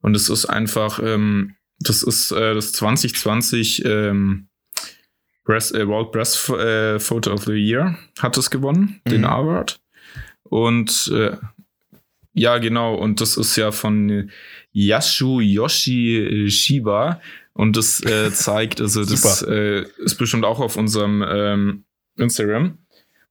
[0.00, 4.48] Und es ist einfach, ähm, das ist äh, das 2020 ähm,
[5.44, 9.10] Breast, äh, World Breast äh, Photo of the Year hat es gewonnen, mhm.
[9.10, 9.80] den Award.
[10.44, 11.36] Und äh,
[12.32, 14.30] ja, genau, und das ist ja von
[14.74, 17.20] Yasuyoshi Shiba.
[17.54, 21.84] Und das äh, zeigt, also das äh, ist bestimmt auch auf unserem ähm,
[22.16, 22.78] Instagram.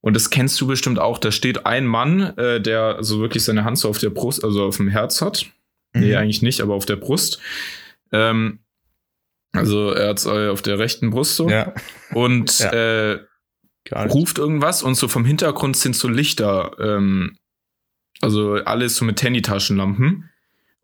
[0.01, 1.17] Und das kennst du bestimmt auch.
[1.17, 4.65] Da steht ein Mann, äh, der so wirklich seine Hand so auf der Brust, also
[4.65, 5.45] auf dem Herz hat.
[5.93, 6.01] Mhm.
[6.01, 7.39] Nee, eigentlich nicht, aber auf der Brust.
[8.11, 8.59] Ähm,
[9.53, 11.49] also er hat äh, auf der rechten Brust so.
[11.49, 11.73] Ja.
[12.13, 12.71] Und ja.
[12.71, 13.19] Äh,
[13.95, 16.75] ruft irgendwas und so vom Hintergrund sind so Lichter.
[16.79, 17.37] Ähm,
[18.21, 20.29] also alles so mit Handytaschenlampen.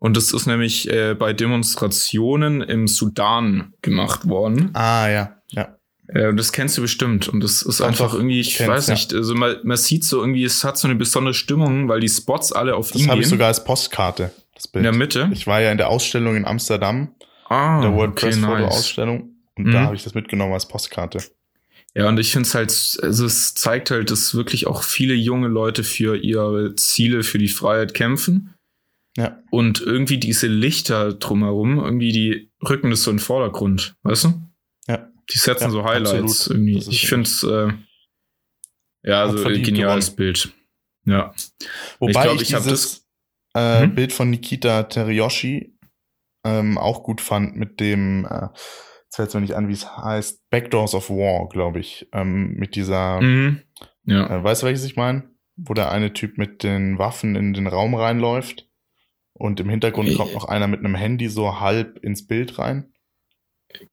[0.00, 4.70] Und das ist nämlich äh, bei Demonstrationen im Sudan gemacht worden.
[4.72, 5.76] Ah, ja, ja.
[6.12, 7.28] Ja, das kennst du bestimmt.
[7.28, 10.42] Und das ist einfach, einfach irgendwie, ich weiß nicht, also man, man sieht so irgendwie,
[10.42, 13.20] es hat so eine besondere Stimmung, weil die Spots alle auf das ihn Das habe
[13.20, 14.84] ich sogar als Postkarte, das Bild.
[14.84, 15.30] In der Mitte?
[15.32, 17.14] Ich war ja in der Ausstellung in Amsterdam.
[17.48, 19.16] Ah, der WordPress-Foto-Ausstellung.
[19.16, 19.52] Okay, nice.
[19.56, 19.72] Und mhm.
[19.72, 21.20] da habe ich das mitgenommen als Postkarte.
[21.94, 25.48] Ja, und ich finde es halt, also es zeigt halt, dass wirklich auch viele junge
[25.48, 28.54] Leute für ihre Ziele, für die Freiheit kämpfen.
[29.20, 29.42] Ja.
[29.50, 34.42] Und irgendwie diese Lichter drumherum, irgendwie die rücken das so in den Vordergrund, weißt du?
[34.88, 35.10] Ja.
[35.30, 36.68] Die setzen ja, so Highlights absolut.
[36.68, 36.90] irgendwie.
[36.90, 37.68] Ich finde es, äh,
[39.02, 40.16] ja, also geniales gewonnen.
[40.16, 40.54] Bild.
[41.04, 41.34] Ja.
[41.98, 43.04] Wobei ich, glaub, ich, ich dieses
[43.52, 43.94] das, äh, mhm.
[43.94, 45.76] Bild von Nikita Teriyoshi
[46.44, 48.48] ähm, auch gut fand mit dem, äh,
[49.04, 52.74] jetzt fällt mir nicht an, wie es heißt, Backdoors of War, glaube ich, ähm, mit
[52.74, 53.60] dieser, mhm.
[54.04, 54.30] ja.
[54.30, 55.28] äh, weißt du, welches ich meine?
[55.56, 58.69] Wo der eine Typ mit den Waffen in den Raum reinläuft
[59.40, 62.92] und im Hintergrund kommt noch einer mit einem Handy so halb ins Bild rein.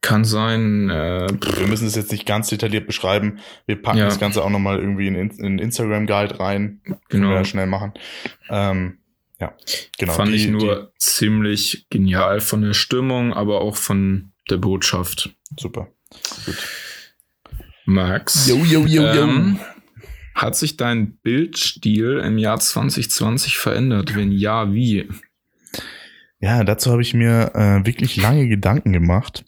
[0.02, 0.90] Kann sein.
[0.90, 3.40] Äh, wir müssen es jetzt nicht ganz detailliert beschreiben.
[3.66, 4.06] Wir packen ja.
[4.06, 6.82] das Ganze auch nochmal irgendwie in, in Instagram Guide rein.
[6.84, 7.00] Genau.
[7.08, 7.94] Können wir schnell machen.
[8.50, 8.98] Ähm,
[9.40, 9.56] ja,
[9.98, 10.14] genau.
[10.14, 15.34] Fand die, ich nur die, ziemlich genial von der Stimmung, aber auch von der Botschaft.
[15.58, 15.88] Super.
[16.46, 16.58] Gut.
[17.86, 18.50] Max.
[18.50, 19.04] Yo, yo, yo.
[19.04, 19.60] Ähm,
[20.36, 24.14] hat sich dein Bildstil im Jahr 2020 verändert?
[24.16, 25.08] Wenn ja, wie?
[26.40, 29.46] Ja, dazu habe ich mir äh, wirklich lange Gedanken gemacht.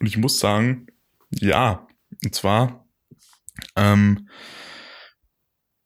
[0.00, 0.86] Und ich muss sagen,
[1.30, 1.86] ja.
[2.24, 2.86] Und zwar
[3.76, 4.28] ähm,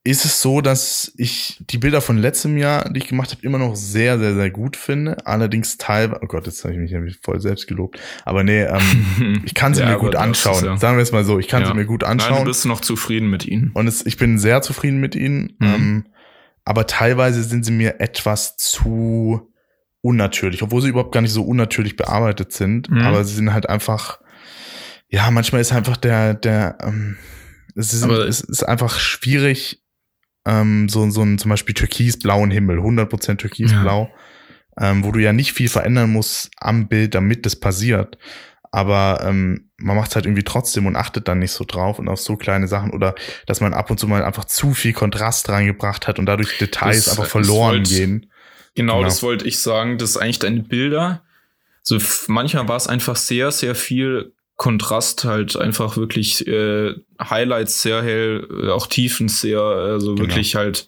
[0.03, 3.59] ist es so, dass ich die Bilder von letztem Jahr, die ich gemacht habe, immer
[3.59, 5.25] noch sehr, sehr, sehr gut finde.
[5.27, 7.99] Allerdings teilweise, oh Gott, jetzt habe ich mich voll selbst gelobt.
[8.25, 10.65] Aber nee, ähm, ich kann sie ja, mir gut anschauen.
[10.65, 10.77] Ja.
[10.77, 11.67] Sagen wir es mal so, ich kann ja.
[11.67, 12.31] sie mir gut anschauen.
[12.31, 13.71] Nein, du bist noch zufrieden mit ihnen.
[13.73, 15.55] Und es, ich bin sehr zufrieden mit ihnen.
[15.59, 15.67] Mhm.
[15.67, 16.05] Ähm,
[16.65, 19.50] aber teilweise sind sie mir etwas zu
[20.01, 22.89] unnatürlich, obwohl sie überhaupt gar nicht so unnatürlich bearbeitet sind.
[22.89, 23.01] Mhm.
[23.01, 24.19] Aber sie sind halt einfach,
[25.09, 27.17] ja, manchmal ist einfach der, der, ähm,
[27.75, 29.81] es ist, es ist einfach schwierig,
[30.45, 34.09] ähm, so, so ein zum Beispiel türkisblauen Himmel, 100% türkisblau,
[34.79, 34.91] ja.
[34.91, 38.17] ähm, wo du ja nicht viel verändern musst am Bild, damit das passiert.
[38.73, 42.07] Aber ähm, man macht es halt irgendwie trotzdem und achtet dann nicht so drauf und
[42.07, 45.49] auf so kleine Sachen oder dass man ab und zu mal einfach zu viel Kontrast
[45.49, 48.30] reingebracht hat und dadurch Details das, einfach verloren wollt, gehen.
[48.75, 51.23] Genau, genau, das wollte ich sagen, dass eigentlich deine Bilder,
[51.83, 58.03] so manchmal war es einfach sehr, sehr viel Kontrast halt einfach wirklich äh, Highlights sehr
[58.03, 60.27] hell, äh, auch Tiefen sehr, also genau.
[60.27, 60.87] wirklich halt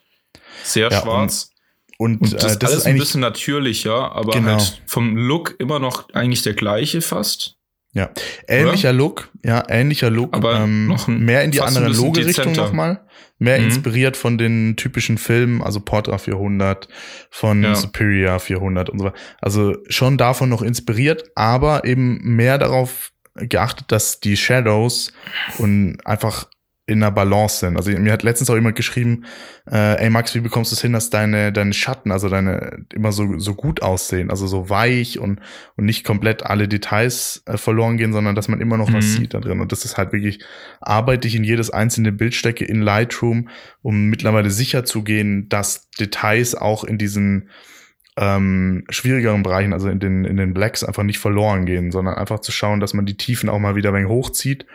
[0.63, 1.49] sehr ja, schwarz.
[1.97, 4.51] Und, und, und das, äh, das alles ist ein bisschen natürlicher, aber genau.
[4.51, 7.57] halt vom Look immer noch eigentlich der gleiche fast.
[7.95, 8.09] Ja,
[8.47, 8.97] ähnlicher Oder?
[8.97, 13.05] Look, ja, ähnlicher Look, aber ähm, noch mehr in die andere Loge-Richtung nochmal,
[13.37, 13.65] mehr mhm.
[13.65, 16.87] inspiriert von den typischen Filmen, also Portra 400,
[17.29, 17.75] von ja.
[17.75, 19.17] Superior 400 und so weiter.
[19.41, 25.13] Also schon davon noch inspiriert, aber eben mehr darauf geachtet, dass die Shadows
[25.59, 26.47] und einfach
[26.85, 27.77] in einer Balance sind.
[27.77, 29.23] Also mir hat letztens auch jemand geschrieben,
[29.71, 33.13] äh, ey Max, wie bekommst du es hin, dass deine, deine Schatten, also deine immer
[33.13, 35.39] so, so gut aussehen, also so weich und,
[35.77, 38.95] und nicht komplett alle Details äh, verloren gehen, sondern dass man immer noch mhm.
[38.95, 39.61] was sieht da drin.
[39.61, 40.43] Und das ist halt wirklich,
[40.81, 43.47] arbeite ich in jedes einzelne Bild stecke in Lightroom,
[43.81, 47.49] um mittlerweile sicher zu gehen, dass Details auch in diesen
[48.17, 52.39] ähm, schwierigeren Bereichen, also in den, in den Blacks, einfach nicht verloren gehen, sondern einfach
[52.39, 54.65] zu schauen, dass man die Tiefen auch mal wieder ein wenig hochzieht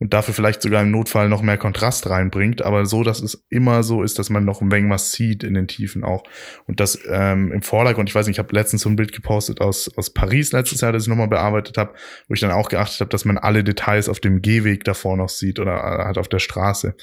[0.00, 3.82] und dafür vielleicht sogar im Notfall noch mehr Kontrast reinbringt, aber so, dass es immer
[3.82, 6.22] so ist, dass man noch ein wenig was sieht in den Tiefen auch.
[6.66, 9.60] Und das ähm, im Vordergrund, ich weiß nicht, ich habe letztens so ein Bild gepostet
[9.60, 11.94] aus, aus Paris letztes Jahr, das ich nochmal bearbeitet habe,
[12.28, 15.28] wo ich dann auch geachtet habe, dass man alle Details auf dem Gehweg davor noch
[15.28, 16.94] sieht oder äh, halt auf der Straße.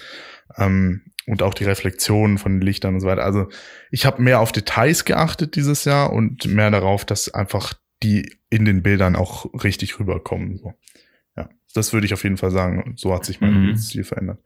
[0.57, 3.23] Ähm, und auch die Reflexionen von den Lichtern und so weiter.
[3.23, 3.49] Also
[3.89, 8.65] ich habe mehr auf Details geachtet dieses Jahr und mehr darauf, dass einfach die in
[8.65, 10.57] den Bildern auch richtig rüberkommen.
[10.57, 10.73] So.
[11.75, 12.93] Das würde ich auf jeden Fall sagen.
[12.95, 13.77] So hat sich mein mhm.
[13.77, 14.39] Stil verändert.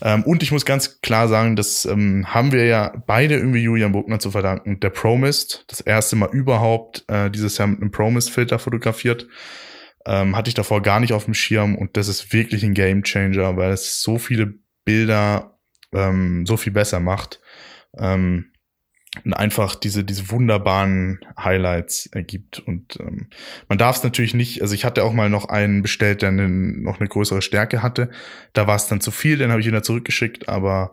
[0.00, 3.92] Ähm, und ich muss ganz klar sagen, das ähm, haben wir ja beide irgendwie Julian
[3.92, 4.78] Buckner zu verdanken.
[4.78, 9.26] Der Promist, das erste Mal überhaupt äh, dieses Jahr mit einem Promist-Filter fotografiert.
[10.06, 13.02] Ähm, hatte ich davor gar nicht auf dem Schirm und das ist wirklich ein Game
[13.02, 15.58] Changer, weil es so viele Bilder
[15.92, 17.40] ähm, so viel besser macht.
[17.98, 18.52] Ähm,
[19.24, 22.60] und einfach diese, diese wunderbaren Highlights ergibt.
[22.60, 23.28] Und ähm,
[23.68, 26.48] man darf es natürlich nicht, also ich hatte auch mal noch einen bestellt, der eine,
[26.48, 28.10] noch eine größere Stärke hatte.
[28.52, 30.92] Da war es dann zu viel, den habe ich wieder zurückgeschickt, aber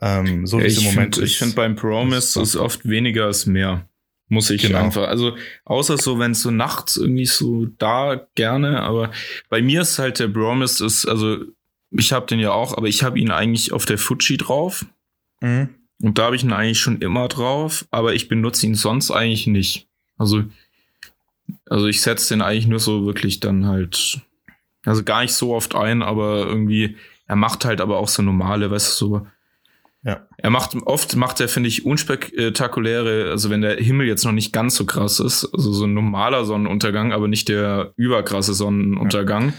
[0.00, 1.32] ähm, so ja, wie im Moment find, ist.
[1.32, 3.88] Ich finde beim Promise ist, ist oft weniger als mehr.
[4.28, 4.82] Muss ich genau.
[4.82, 5.06] einfach.
[5.08, 9.10] Also, außer so, wenn es so nachts irgendwie so da gerne, aber
[9.50, 11.38] bei mir ist halt der Promise ist, also
[11.90, 14.86] ich habe den ja auch, aber ich habe ihn eigentlich auf der Fuji drauf.
[15.40, 15.83] Mhm.
[16.04, 19.46] Und da habe ich ihn eigentlich schon immer drauf, aber ich benutze ihn sonst eigentlich
[19.46, 19.88] nicht.
[20.18, 20.44] Also,
[21.64, 24.20] also ich setze den eigentlich nur so wirklich dann halt
[24.84, 28.70] Also gar nicht so oft ein, aber irgendwie, er macht halt aber auch so normale,
[28.70, 29.26] weißt du, so.
[30.02, 30.26] Ja.
[30.36, 34.52] Er macht, oft macht er, finde ich, unspektakuläre, also wenn der Himmel jetzt noch nicht
[34.52, 39.54] ganz so krass ist, also so ein normaler Sonnenuntergang, aber nicht der überkrasse Sonnenuntergang, ja.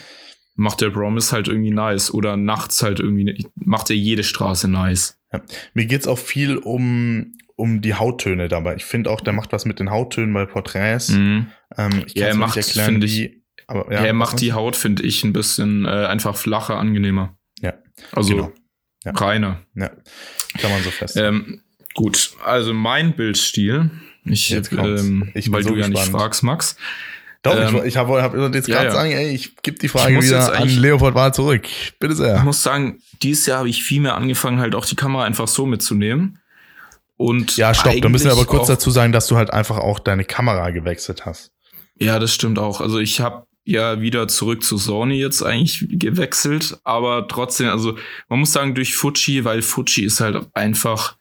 [0.54, 2.14] macht der Promise halt irgendwie nice.
[2.14, 5.18] Oder nachts halt irgendwie, macht er jede Straße nice.
[5.38, 5.42] Ja.
[5.74, 8.76] Mir geht's auch viel um, um die Hauttöne dabei.
[8.76, 11.10] Ich finde auch, der macht was mit den Hauttönen bei Porträts.
[11.10, 11.48] Mhm.
[11.78, 14.76] Ähm, ich ja, er macht, erklären, ich, wie, aber, ja, ja, er macht die Haut,
[14.76, 17.38] finde ich, ein bisschen äh, einfach flacher, angenehmer.
[17.62, 17.74] Ja.
[18.12, 18.52] Also Genau.
[19.04, 19.12] Ja.
[19.12, 19.62] reiner.
[19.76, 19.90] Ja,
[20.60, 21.16] kann man so fest.
[21.18, 21.62] Ähm,
[21.94, 23.92] gut, also mein Bildstil,
[24.26, 26.22] ich, ähm, Ich weil so du ja nicht gespannt.
[26.22, 26.76] fragst, Max.
[27.46, 28.92] Doch, ähm, ich, ich habe hab jetzt ja, gerade ja.
[28.92, 31.68] sagen, ey, ich gebe die Ich Frage wieder an Leopold Wahl zurück.
[32.00, 32.44] Bitte Ich sehr.
[32.44, 35.68] muss sagen, dieses Jahr habe ich viel mehr angefangen, halt auch die Kamera einfach so
[35.68, 36.40] mitzunehmen.
[37.18, 40.00] Und Ja, stopp, da müssen wir aber kurz dazu sagen, dass du halt einfach auch
[40.00, 41.52] deine Kamera gewechselt hast.
[42.00, 42.82] Ja, das stimmt auch.
[42.82, 47.96] Also ich habe ja wieder zurück zu Sony jetzt eigentlich gewechselt, aber trotzdem, also
[48.28, 51.16] man muss sagen durch Fuji, weil Fuji ist halt einfach,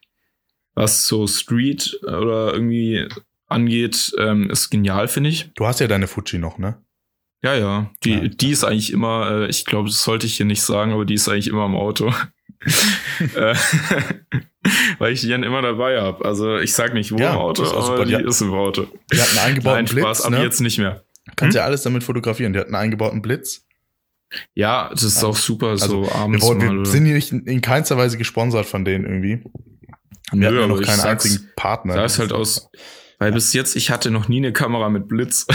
[0.75, 3.07] was so Street oder irgendwie
[3.55, 5.51] angeht, ähm, ist genial, finde ich.
[5.55, 6.77] Du hast ja deine Fuji noch, ne?
[7.43, 7.91] Ja, ja.
[8.05, 8.29] Die, Ja.
[8.29, 11.15] die ist eigentlich immer, äh, ich glaube, das sollte ich hier nicht sagen, aber die
[11.15, 12.13] ist eigentlich immer im Auto.
[13.37, 13.55] Äh,
[14.99, 16.25] Weil ich die dann immer dabei habe.
[16.25, 18.05] Also ich sag nicht wo Ja, im Auto, ist aber super.
[18.07, 18.21] die Ja.
[18.21, 18.87] ist im Auto.
[19.13, 20.43] Die hat einen eingebauten Nein, Blitz, Spaß, ab ne?
[20.43, 21.05] jetzt nicht mehr.
[21.37, 21.59] Kannst Hm?
[21.61, 22.53] ja alles damit fotografieren.
[22.55, 23.67] Die hat einen eingebauten Blitz.
[24.55, 26.79] Ja, das ist auch super, so Also, Wir, abends wollen, mal.
[26.79, 29.45] wir sind hier nicht in keinster Weise gesponsert von denen irgendwie.
[30.33, 31.95] Wir Nö, hatten ja aber noch keinen einzigen Partner.
[31.95, 32.69] sah es halt aus,
[33.25, 35.47] weil bis jetzt, ich hatte noch nie eine Kamera mit Blitz.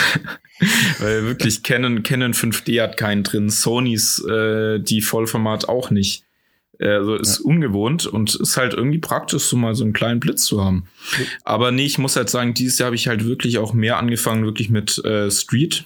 [1.00, 6.24] weil wirklich Canon, Canon 5D hat keinen drin, Sonys, äh, die Vollformat auch nicht.
[6.80, 10.46] Äh, Also ist ungewohnt und ist halt irgendwie praktisch, so mal so einen kleinen Blitz
[10.46, 10.88] zu haben.
[11.12, 11.26] Ja.
[11.44, 14.46] Aber nee, ich muss halt sagen, dieses Jahr habe ich halt wirklich auch mehr angefangen,
[14.46, 15.86] wirklich mit äh, Street.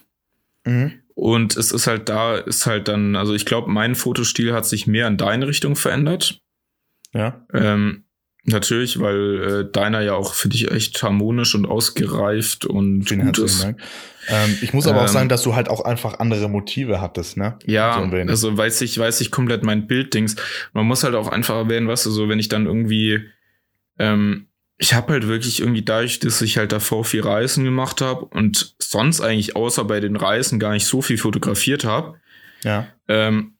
[0.63, 0.93] Mhm.
[1.15, 4.87] Und es ist halt da, ist halt dann, also ich glaube, mein Fotostil hat sich
[4.87, 6.39] mehr in deine Richtung verändert.
[7.13, 7.45] Ja.
[7.53, 8.05] Ähm,
[8.45, 13.39] natürlich, weil äh, deiner ja auch für dich echt harmonisch und ausgereift und Vielen gut
[13.39, 13.63] ist.
[13.63, 13.79] Dank.
[14.29, 17.37] Ähm, ich muss aber auch Ähm, sagen, dass du halt auch einfach andere Motive hattest,
[17.37, 17.57] ne?
[17.65, 20.35] Ja, So also weiß ich, weiß ich komplett mein Bilddings.
[20.73, 23.21] Man muss halt auch einfach erwähnen, weißt du, so wenn ich dann irgendwie,
[23.99, 28.25] ähm, ich habe halt wirklich irgendwie dadurch, dass ich halt davor viel Reisen gemacht habe
[28.25, 32.15] und sonst eigentlich außer bei den Reisen gar nicht so viel fotografiert habe,
[32.63, 32.87] Ja.
[33.07, 33.52] ähm,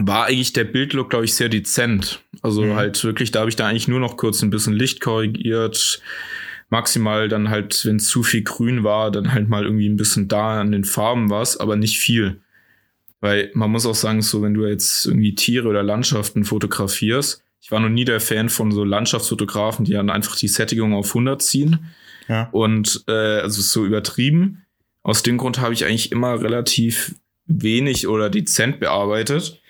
[0.00, 2.20] war eigentlich der Bildlook, glaube ich, sehr dezent.
[2.42, 2.74] Also Mhm.
[2.76, 6.00] halt wirklich, da habe ich da eigentlich nur noch kurz ein bisschen Licht korrigiert.
[6.68, 10.60] Maximal dann halt, wenn zu viel grün war, dann halt mal irgendwie ein bisschen da
[10.60, 12.40] an den Farben was, aber nicht viel.
[13.20, 17.70] Weil man muss auch sagen, so wenn du jetzt irgendwie Tiere oder Landschaften fotografierst, ich
[17.70, 21.40] war noch nie der Fan von so Landschaftsfotografen, die dann einfach die Sättigung auf 100
[21.40, 21.86] ziehen
[22.28, 22.48] Ja.
[22.52, 24.62] und äh, also so übertrieben.
[25.02, 27.14] Aus dem Grund habe ich eigentlich immer relativ
[27.46, 29.60] wenig oder dezent bearbeitet.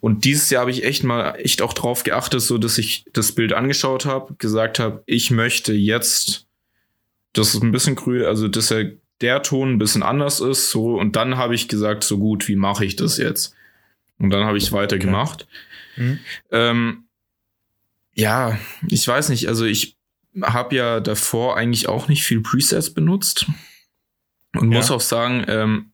[0.00, 3.32] Und dieses Jahr habe ich echt mal echt auch drauf geachtet, so dass ich das
[3.32, 6.46] Bild angeschaut habe, gesagt habe, ich möchte jetzt,
[7.32, 10.96] dass es ein bisschen grün, also dass er der Ton ein bisschen anders ist, so
[10.96, 13.54] und dann habe ich gesagt, so gut, wie mache ich das jetzt?
[14.18, 15.48] Und dann habe ich weitergemacht.
[15.96, 16.20] Mhm.
[16.52, 17.04] Ähm,
[18.14, 18.56] ja,
[18.88, 19.96] ich weiß nicht, also ich
[20.42, 23.46] habe ja davor eigentlich auch nicht viel Presets benutzt
[24.54, 24.78] und Ja.
[24.78, 25.92] muss auch sagen, ähm,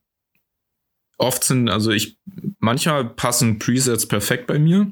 [1.17, 2.17] oft sind, also ich,
[2.59, 4.91] manchmal passen Presets perfekt bei mir,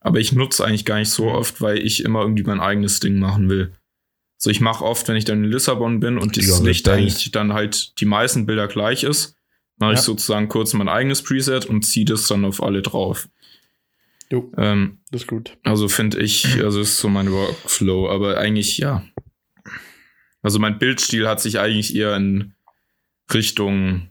[0.00, 3.18] aber ich nutze eigentlich gar nicht so oft, weil ich immer irgendwie mein eigenes Ding
[3.18, 3.72] machen will.
[4.36, 7.52] So, ich mache oft, wenn ich dann in Lissabon bin und das Licht eigentlich dann
[7.54, 9.36] halt die meisten Bilder gleich ist,
[9.78, 10.02] mache ich Ja.
[10.04, 13.28] sozusagen kurz mein eigenes Preset und ziehe das dann auf alle drauf.
[14.30, 15.56] Jo, Ähm, das ist gut.
[15.64, 19.04] also finde ich, also ist so mein Workflow, aber eigentlich ja.
[20.42, 22.54] Also mein Bildstil hat sich eigentlich eher in
[23.32, 24.10] Richtung,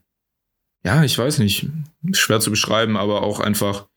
[0.83, 1.67] ja, ich weiß nicht,
[2.13, 3.87] schwer zu beschreiben, aber auch einfach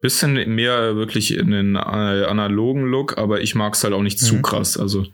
[0.00, 4.18] bisschen mehr wirklich in den äh, analogen Look, aber ich mag es halt auch nicht
[4.18, 4.42] zu Mhm.
[4.42, 4.76] krass.
[4.76, 5.06] Also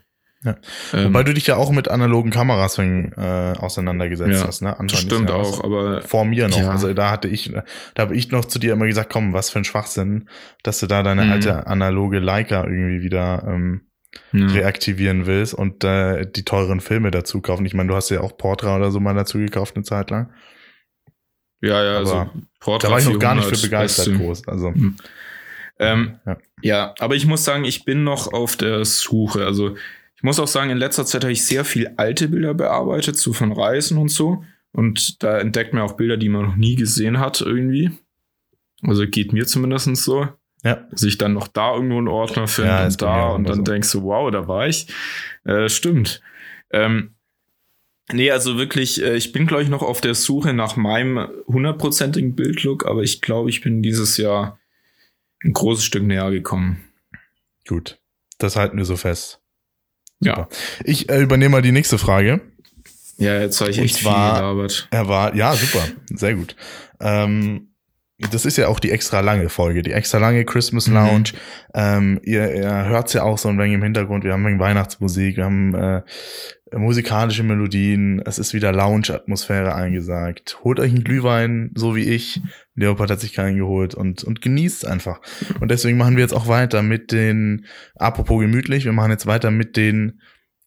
[0.43, 0.55] Ja.
[0.93, 4.79] ähm, Wobei du dich ja auch mit analogen Kameras äh, auseinandergesetzt Ja, hast, ne?
[4.79, 6.57] Anfang stimmt auch, aber Vor mir noch.
[6.57, 6.71] Ja.
[6.71, 7.51] Also da hatte ich,
[7.93, 10.27] da habe ich noch zu dir immer gesagt, komm, was für ein Schwachsinn,
[10.63, 11.31] dass du da deine Mhm.
[11.31, 13.81] alte analoge Leica irgendwie wieder ähm,
[14.33, 17.65] reaktivieren willst und äh, die teuren Filme dazu kaufen.
[17.65, 20.31] Ich meine, du hast ja auch Portra oder so mal dazu gekauft eine Zeit lang.
[21.61, 24.23] Ja, ja, also Aber Portra Da war ich noch gar nicht für 400, begeistert beste.
[24.23, 24.47] groß.
[24.47, 24.73] Also
[25.79, 26.37] Ähm, ja.
[26.61, 29.45] Ja, aber ich muss sagen, ich bin noch auf der Suche.
[29.45, 29.75] Also
[30.15, 33.31] ich muss auch sagen, in letzter Zeit habe ich sehr viel alte Bilder bearbeitet, so
[33.31, 34.43] von Reisen und so.
[34.73, 37.91] Und da entdeckt man auch Bilder, die man noch nie gesehen hat irgendwie.
[38.81, 40.27] Also geht mir zumindest so.
[40.63, 40.85] Ja.
[40.91, 43.63] Dass ich dann noch da irgendwo einen Ordner finde Ja, und da und dann so.
[43.63, 44.87] denkst du, wow, da war ich.
[45.45, 46.21] Äh, stimmt.
[46.71, 47.15] Ähm,
[48.11, 52.35] Nee, also wirklich, äh, ich bin, glaube ich, noch auf der Suche nach meinem hundertprozentigen
[52.35, 54.59] Bildlook, aber ich glaube, ich bin dieses Jahr
[55.43, 56.83] ein großes Stück näher gekommen.
[57.67, 57.99] Gut,
[58.39, 59.39] das halten wir so fest.
[60.21, 60.49] Ja.
[60.83, 62.41] Ich äh, übernehme mal die nächste Frage.
[63.17, 64.87] Ja, jetzt habe ich Und echt viel zwar- gelabert.
[64.91, 66.55] Er war, ja, super, sehr gut.
[66.99, 67.67] Ähm,
[68.31, 70.93] das ist ja auch die extra lange Folge, die extra lange Christmas Mhm.
[70.93, 71.23] Lounge.
[71.73, 74.25] Ähm, ihr ihr hört's ja auch so ein wenig im Hintergrund.
[74.25, 76.01] Wir haben ein wenig Weihnachtsmusik, wir haben äh,
[76.75, 78.19] musikalische Melodien.
[78.25, 80.59] Es ist wieder Lounge-Atmosphäre eingesagt.
[80.63, 82.41] Holt euch einen Glühwein, so wie ich.
[82.75, 85.19] Leopard hat sich keinen geholt und, und genießt einfach.
[85.59, 89.51] Und deswegen machen wir jetzt auch weiter mit den, apropos gemütlich, wir machen jetzt weiter
[89.51, 90.21] mit den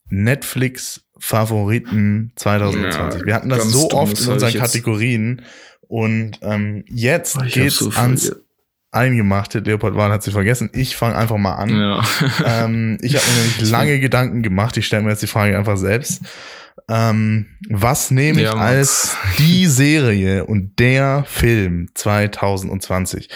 [0.08, 3.20] Netflix-Favoriten 2020.
[3.20, 5.40] Ja, wir hatten das so oft in unseren Kategorien.
[5.88, 8.36] Und ähm, jetzt Oh, geht's so ans
[8.92, 9.60] Eingemachte.
[9.60, 10.70] Leopold Wahn hat sie vergessen.
[10.74, 11.70] Ich fange einfach mal an.
[11.70, 12.02] Ja.
[12.44, 14.76] Ähm, ich habe mir nämlich lange Gedanken gemacht.
[14.76, 16.22] Ich stelle mir jetzt die Frage einfach selbst.
[16.88, 23.28] Ähm, was nehme ich Ja, als die Serie und der Film 2020?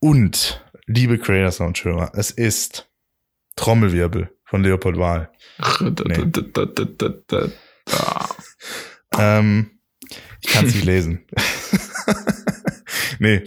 [0.00, 2.88] Und, liebe Creator Sound Hörer, es ist
[3.56, 5.30] Trommelwirbel von Leopold Wahl.
[9.18, 9.70] Ähm,
[10.40, 11.24] ich kann es nicht lesen.
[13.18, 13.42] nee,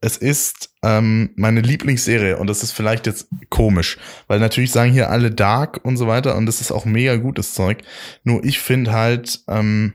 [0.00, 5.10] es ist ähm, meine Lieblingsserie und das ist vielleicht jetzt komisch, weil natürlich sagen hier
[5.10, 7.78] alle Dark und so weiter und das ist auch mega gutes Zeug.
[8.22, 9.94] Nur ich finde halt, ähm,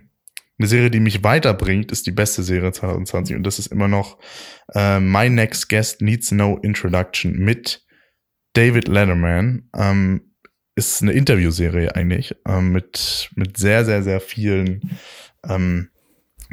[0.59, 4.17] eine Serie, die mich weiterbringt, ist die beste Serie 2020 und das ist immer noch
[4.75, 7.85] äh, My Next Guest Needs No Introduction mit
[8.53, 9.69] David Letterman.
[9.75, 10.33] Ähm,
[10.75, 14.99] ist eine Interviewserie eigentlich ähm, mit, mit sehr, sehr, sehr vielen
[15.47, 15.89] ähm,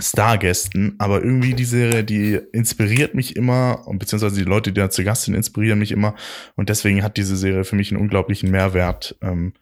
[0.00, 4.90] Stargästen, aber irgendwie die Serie, die inspiriert mich immer, und beziehungsweise die Leute, die da
[4.90, 6.14] zu Gast sind, inspirieren mich immer.
[6.56, 9.16] Und deswegen hat diese Serie für mich einen unglaublichen Mehrwert.
[9.22, 9.54] Ähm,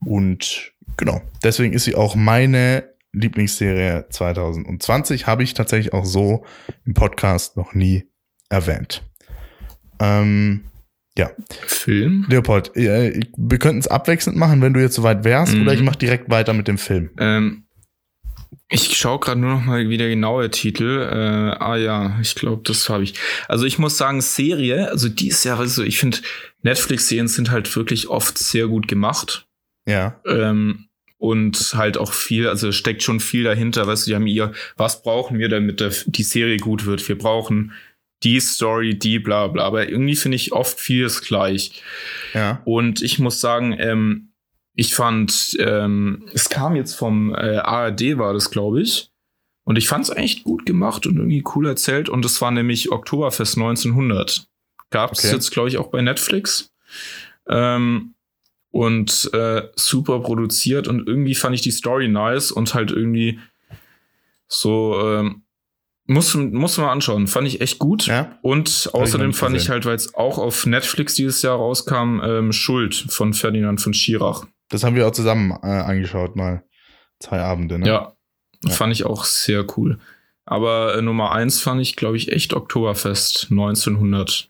[0.00, 5.26] und genau, deswegen ist sie auch meine Lieblingsserie 2020.
[5.26, 6.44] Habe ich tatsächlich auch so
[6.86, 8.04] im Podcast noch nie
[8.48, 9.02] erwähnt.
[10.00, 10.64] Ähm,
[11.18, 11.30] ja,
[11.66, 12.24] Film?
[12.28, 15.62] Leopold, äh, wir könnten es abwechselnd machen, wenn du jetzt soweit wärst, Mhm.
[15.62, 17.10] oder ich mache direkt weiter mit dem Film.
[17.18, 17.64] Ähm,
[18.68, 21.00] ich schaue gerade nur noch mal, wie der genaue Titel.
[21.00, 23.14] Äh, ah ja, ich glaube, das habe ich.
[23.48, 26.18] Also ich muss sagen, Serie, also die ist ja, also ich finde,
[26.62, 29.46] Netflix-Serien sind halt wirklich oft sehr gut gemacht.
[29.86, 30.20] Ja.
[30.26, 30.86] Ähm,
[31.18, 35.02] und halt auch viel, also steckt schon viel dahinter, weißt du, die haben ihr, was
[35.02, 37.06] brauchen wir, damit der, die Serie gut wird?
[37.08, 37.72] Wir brauchen
[38.22, 39.64] die Story, die bla bla.
[39.64, 41.82] Aber irgendwie finde ich oft vieles gleich.
[42.34, 42.60] Ja.
[42.64, 44.31] Und ich muss sagen, ähm,
[44.74, 49.10] ich fand, ähm, es kam jetzt vom äh, ARD, war das, glaube ich.
[49.64, 52.08] Und ich fand es echt gut gemacht und irgendwie cool erzählt.
[52.08, 54.46] Und es war nämlich Oktoberfest 1900.
[54.90, 55.34] Gab es Okay.
[55.34, 56.72] jetzt, glaube ich, auch bei Netflix.
[57.48, 58.14] Ähm,
[58.70, 60.88] und äh, super produziert.
[60.88, 63.38] Und irgendwie fand ich die Story nice und halt irgendwie
[64.48, 65.42] so, ähm,
[66.06, 67.26] muss, muss man anschauen.
[67.26, 68.06] Fand ich echt gut.
[68.06, 68.38] Ja.
[68.42, 72.20] Und ich außerdem nicht fand ich halt, weil es auch auf Netflix dieses Jahr rauskam,
[72.24, 74.46] ähm, Schuld von Ferdinand von Schirach.
[74.72, 76.64] Das haben wir auch zusammen äh, angeschaut, mal.
[77.20, 77.86] Zwei Abende, ne?
[77.86, 78.16] Ja,
[78.64, 78.70] Ja.
[78.72, 79.98] fand ich auch sehr cool.
[80.44, 84.48] Aber äh, Nummer eins fand ich, glaube ich, echt Oktoberfest 1900.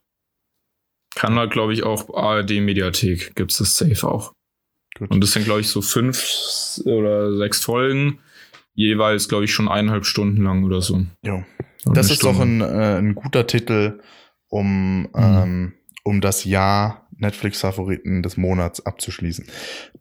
[1.15, 4.33] Kann da, glaube ich, auch ARD-Mediathek gibt's das safe auch.
[4.99, 5.11] Gut.
[5.11, 8.21] Und das sind, glaube ich, so fünf oder sechs Folgen.
[8.75, 11.05] Jeweils, glaube ich, schon eineinhalb Stunden lang oder so.
[11.25, 11.45] Oder
[11.93, 12.67] Das ist doch Stunde.
[12.69, 14.01] ein, äh, ein guter Titel,
[14.49, 19.47] um, ähm, um das Jahr Netflix-Favoriten des Monats abzuschließen.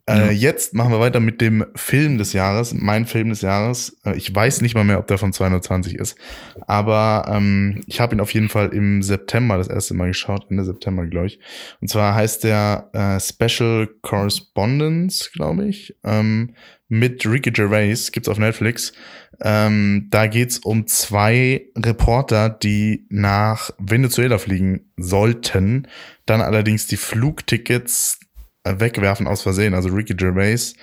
[0.08, 0.26] Ja.
[0.26, 3.96] Äh, jetzt machen wir weiter mit dem Film des Jahres, mein Film des Jahres.
[4.04, 6.18] Äh, ich weiß nicht mal mehr, ob der von 220 ist,
[6.66, 10.64] aber ähm, ich habe ihn auf jeden Fall im September das erste Mal geschaut, Ende
[10.64, 11.40] September, glaube ich.
[11.80, 16.54] Und zwar heißt der äh, Special Correspondence, glaube ich, ähm,
[16.88, 18.92] mit Ricky Gervais, gibt's auf Netflix.
[19.40, 25.88] Ähm, da geht's um zwei Reporter, die nach Venezuela fliegen sollten,
[26.26, 28.20] dann allerdings die Flugtickets
[28.64, 29.74] äh, wegwerfen aus Versehen.
[29.74, 30.74] Also Ricky Gervais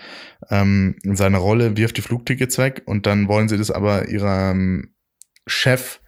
[0.50, 4.94] ähm, in seiner Rolle wirft die Flugtickets weg und dann wollen sie das aber ihrem
[5.48, 6.02] Chef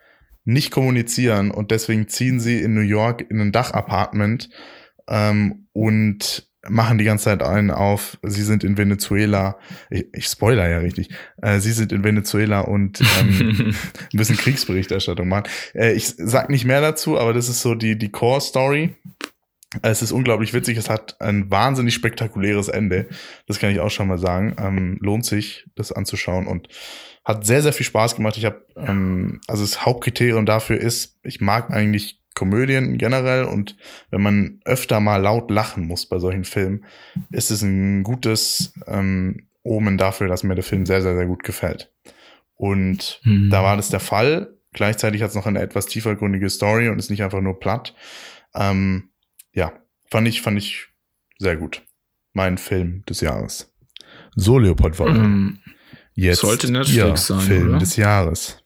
[0.43, 4.49] nicht kommunizieren und deswegen ziehen sie in New York in ein Dachapartment
[5.07, 9.57] ähm, und machen die ganze Zeit einen auf, sie sind in Venezuela,
[9.89, 11.09] ich, ich spoiler ja richtig,
[11.41, 13.73] äh, sie sind in Venezuela und ähm,
[14.13, 15.45] ein bisschen Kriegsberichterstattung machen.
[15.73, 18.95] Äh, ich sag nicht mehr dazu, aber das ist so die, die Core-Story.
[19.81, 23.07] Es ist unglaublich witzig, es hat ein wahnsinnig spektakuläres Ende.
[23.47, 24.55] Das kann ich auch schon mal sagen.
[24.59, 26.67] Ähm, lohnt sich, das anzuschauen und
[27.23, 28.35] hat sehr, sehr viel Spaß gemacht.
[28.37, 33.75] Ich habe, ähm, also das Hauptkriterium dafür ist, ich mag eigentlich Komödien generell und
[34.09, 36.85] wenn man öfter mal laut lachen muss bei solchen Filmen,
[37.31, 41.43] ist es ein gutes, ähm, Omen dafür, dass mir der Film sehr, sehr, sehr gut
[41.43, 41.91] gefällt.
[42.55, 43.49] Und hm.
[43.49, 44.55] da war das der Fall.
[44.73, 47.93] Gleichzeitig hat es noch eine etwas tiefergründige Story und ist nicht einfach nur platt.
[48.55, 49.09] Ähm,
[49.53, 49.73] ja,
[50.09, 50.87] fand ich, fand ich
[51.37, 51.83] sehr gut.
[52.33, 53.73] Mein Film des Jahres.
[54.35, 55.19] So, Leopold Wolle.
[55.19, 55.59] Mm,
[56.13, 57.79] Jetzt sollte Netflix sein, Film oder?
[57.79, 58.60] des Jahres.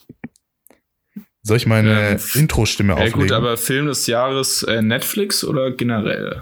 [1.45, 3.19] Soll ich meine ähm, Intro-Stimme ja, auflegen?
[3.19, 6.41] Ja gut, aber Film des Jahres äh, Netflix oder generell?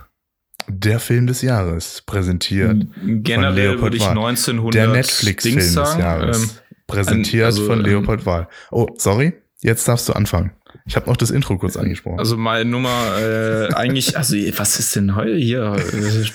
[0.70, 6.50] Der Film des Jahres, präsentiert Generell würde ich 1900 Der Netflix-Film des Jahres, ähm,
[6.88, 8.48] präsentiert also, von Leopold ähm, Wahl.
[8.72, 10.54] Oh, sorry, jetzt darfst du anfangen.
[10.86, 12.20] Ich habe noch das Intro kurz angesprochen.
[12.20, 15.78] Also meine Nummer äh, eigentlich, also was ist denn heute hier?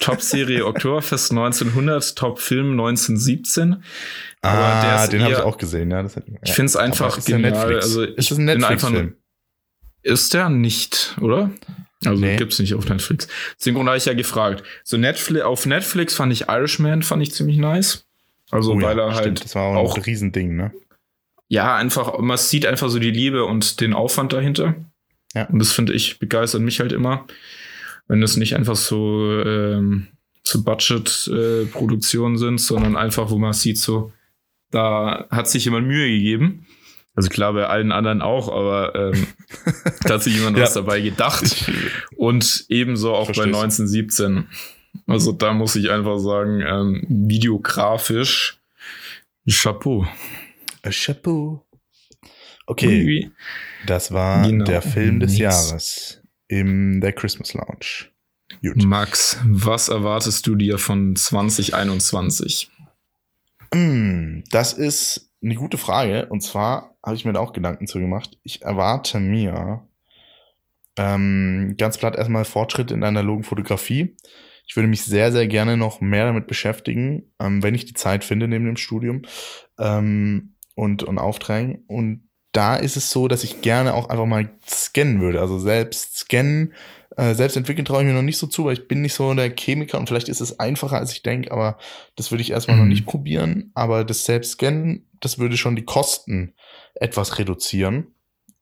[0.00, 3.82] Top-Serie Oktoberfest 1900, Top-Film 1917.
[4.40, 5.90] Ah, den habe ich auch gesehen.
[5.90, 6.38] Ja, das hat, ja.
[6.42, 7.74] Ich finde es einfach genial.
[7.74, 9.16] Also ich ist ein Netflix-Film.
[10.02, 11.50] Ist der nicht, oder?
[12.06, 12.36] Also nee.
[12.36, 13.26] gibt's nicht auf Netflix.
[13.58, 14.62] Deswegen habe ich ja gefragt.
[14.84, 18.06] So Netflix, auf Netflix fand ich Irishman fand ich ziemlich nice.
[18.50, 19.44] Also oh, weil ja, er halt stimmt.
[19.44, 20.72] das war auch, auch ein Riesending, ne?
[21.48, 24.74] Ja, einfach man sieht einfach so die Liebe und den Aufwand dahinter.
[25.34, 25.46] Ja.
[25.46, 27.26] Und das finde ich begeistert mich halt immer,
[28.06, 30.08] wenn es nicht einfach so ähm,
[30.42, 34.12] zu Budget-Produktionen äh, sind, sondern einfach, wo man sieht so,
[34.70, 36.66] da hat sich jemand Mühe gegeben.
[37.14, 39.26] Also klar, bei allen anderen auch, aber ähm,
[40.04, 40.62] da hat sich jemand ja.
[40.64, 41.70] was dabei gedacht.
[42.16, 43.52] Und ebenso auch Versteh's.
[43.52, 44.46] bei 1917.
[45.06, 48.58] Also da muss ich einfach sagen, ähm, videografisch
[49.48, 50.06] Chapeau.
[50.88, 51.66] A Chapeau.
[52.66, 53.30] Okay, oui.
[53.86, 54.64] das war genau.
[54.64, 55.42] der Film des Nichts.
[55.42, 58.06] Jahres im der Christmas Lounge.
[58.62, 58.82] Gut.
[58.84, 62.70] Max, was erwartest du dir von 2021?
[63.74, 66.26] Mm, das ist eine gute Frage.
[66.30, 68.38] Und zwar habe ich mir da auch Gedanken zu gemacht.
[68.42, 69.86] Ich erwarte mir
[70.96, 74.16] ähm, ganz platt erstmal Fortschritt in der analogen Fotografie.
[74.66, 78.24] Ich würde mich sehr, sehr gerne noch mehr damit beschäftigen, ähm, wenn ich die Zeit
[78.24, 79.22] finde neben dem Studium
[79.78, 81.84] ähm, und, und Aufträgen.
[81.88, 85.40] Und da ist es so, dass ich gerne auch einfach mal scannen würde.
[85.40, 86.72] Also selbst scannen
[87.16, 89.34] äh, selbst entwickeln traue ich mir noch nicht so zu, weil ich bin nicht so
[89.34, 91.76] der Chemiker und vielleicht ist es einfacher, als ich denke, aber
[92.14, 92.84] das würde ich erstmal mhm.
[92.84, 93.72] noch nicht probieren.
[93.74, 96.54] Aber das Selbstscannen, das würde schon die Kosten
[96.94, 98.14] etwas reduzieren.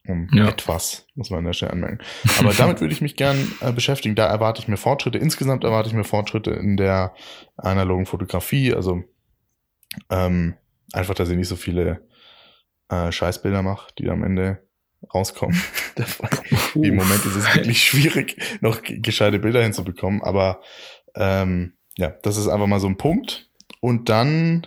[0.08, 0.48] Um ja.
[0.48, 1.98] etwas, muss man an der Stelle anmerken.
[2.38, 4.14] Aber damit würde ich mich gern äh, beschäftigen.
[4.14, 5.18] Da erwarte ich mir Fortschritte.
[5.18, 7.12] Insgesamt erwarte ich mir Fortschritte in der
[7.56, 8.72] analogen Fotografie.
[8.72, 9.02] Also
[10.08, 10.54] ähm,
[10.92, 12.06] einfach, dass ich nicht so viele
[12.88, 14.66] äh, Scheißbilder mache, die am Ende
[15.14, 15.60] rauskommen.
[16.74, 20.22] Im Moment ist es wirklich schwierig, noch gescheite Bilder hinzubekommen.
[20.22, 20.60] Aber
[21.14, 23.50] ähm, ja, das ist einfach mal so ein Punkt.
[23.80, 24.66] Und dann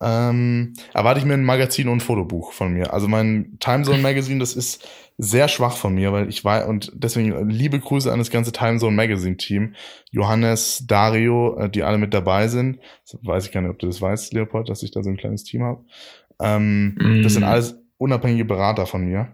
[0.00, 2.92] ähm, erwarte ich mir ein Magazin und ein Fotobuch von mir.
[2.92, 4.88] Also mein Timezone Magazine, das ist
[5.22, 8.96] sehr schwach von mir, weil ich war und deswegen liebe Grüße an das ganze Timezone
[8.96, 9.74] Magazine Team.
[10.10, 12.80] Johannes, Dario, äh, die alle mit dabei sind.
[13.08, 15.16] Das weiß ich gar nicht, ob du das weißt, Leopold, dass ich da so ein
[15.16, 15.84] kleines Team habe.
[16.40, 17.22] Ähm, mm.
[17.22, 17.46] Das sind mm.
[17.46, 19.28] alles unabhängige Berater von mir.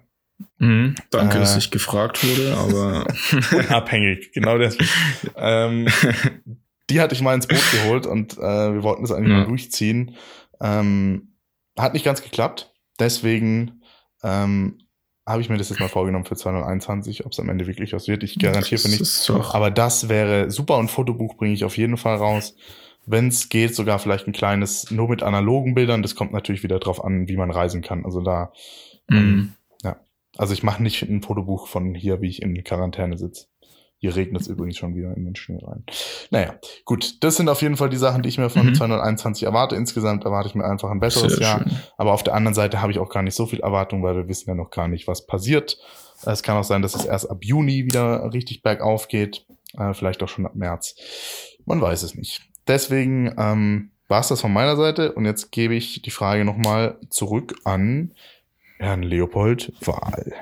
[0.58, 3.06] Mhm, danke, äh, dass ich gefragt wurde, aber
[3.58, 4.76] unabhängig, genau das.
[5.36, 5.88] ähm,
[6.90, 9.38] die hatte ich mal ins Boot geholt und äh, wir wollten das eigentlich ja.
[9.38, 10.16] mal durchziehen.
[10.60, 11.32] Ähm,
[11.78, 13.80] hat nicht ganz geklappt, deswegen
[14.22, 14.78] ähm,
[15.28, 18.08] habe ich mir das jetzt mal vorgenommen für 2021, ob es am Ende wirklich was
[18.08, 18.22] wird.
[18.22, 19.30] Ich garantiere für nichts.
[19.30, 22.56] Aber das wäre super und Fotobuch bringe ich auf jeden Fall raus.
[23.06, 26.02] Wenn es geht, sogar vielleicht ein kleines, nur mit analogen Bildern.
[26.02, 28.04] Das kommt natürlich wieder drauf an, wie man reisen kann.
[28.04, 28.52] Also da
[29.10, 29.52] ähm, mhm.
[30.38, 33.46] Also ich mache nicht ein Fotobuch von hier, wie ich in Quarantäne sitze.
[34.00, 35.82] Hier regnet es übrigens schon wieder in den Schnee rein.
[36.30, 37.22] Naja, gut.
[37.24, 38.74] Das sind auf jeden Fall die Sachen, die ich mir von mhm.
[38.74, 39.74] 221 erwarte.
[39.74, 41.58] Insgesamt erwarte ich mir einfach ein besseres Sehr Jahr.
[41.58, 41.78] Schön.
[41.96, 44.28] Aber auf der anderen Seite habe ich auch gar nicht so viel Erwartung, weil wir
[44.28, 45.78] wissen ja noch gar nicht, was passiert.
[46.24, 49.46] Es kann auch sein, dass es erst ab Juni wieder richtig bergauf geht.
[49.76, 50.94] Äh, vielleicht auch schon ab März.
[51.64, 52.42] Man weiß es nicht.
[52.68, 55.12] Deswegen ähm, war es das von meiner Seite.
[55.12, 58.14] Und jetzt gebe ich die Frage nochmal zurück an
[58.78, 60.32] Herrn Leopold Wahl.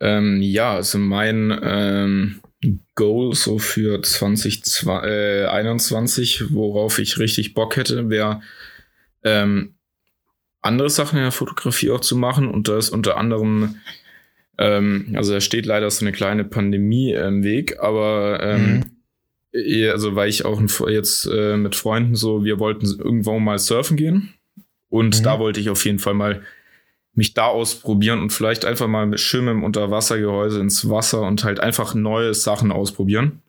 [0.00, 2.40] Ähm, ja, also mein ähm,
[2.94, 8.42] Goal so für 2021, äh, worauf ich richtig Bock hätte, wäre
[9.22, 9.74] ähm,
[10.62, 13.76] andere Sachen in der Fotografie auch zu machen und das unter anderem,
[14.58, 18.84] ähm, also da steht leider so eine kleine Pandemie im Weg, aber ähm,
[19.52, 19.90] mhm.
[19.90, 24.34] also weil ich auch jetzt äh, mit Freunden so, wir wollten irgendwo mal surfen gehen
[24.88, 25.22] und mhm.
[25.22, 26.42] da wollte ich auf jeden Fall mal
[27.16, 31.60] mich da ausprobieren und vielleicht einfach mal mit schön im Unterwassergehäuse ins Wasser und halt
[31.60, 33.42] einfach neue Sachen ausprobieren.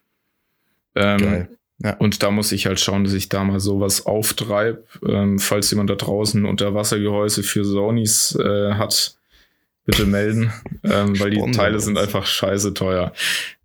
[0.96, 1.48] Ähm.
[1.80, 1.96] Ja.
[1.98, 4.84] Und da muss ich halt schauen, dass ich da mal sowas auftreibe.
[5.08, 9.16] Ähm, falls jemand da draußen Unterwassergehäuse für Sonys äh, hat,
[9.86, 10.52] bitte melden,
[10.84, 13.14] ähm, weil die Teile sind einfach scheiße teuer.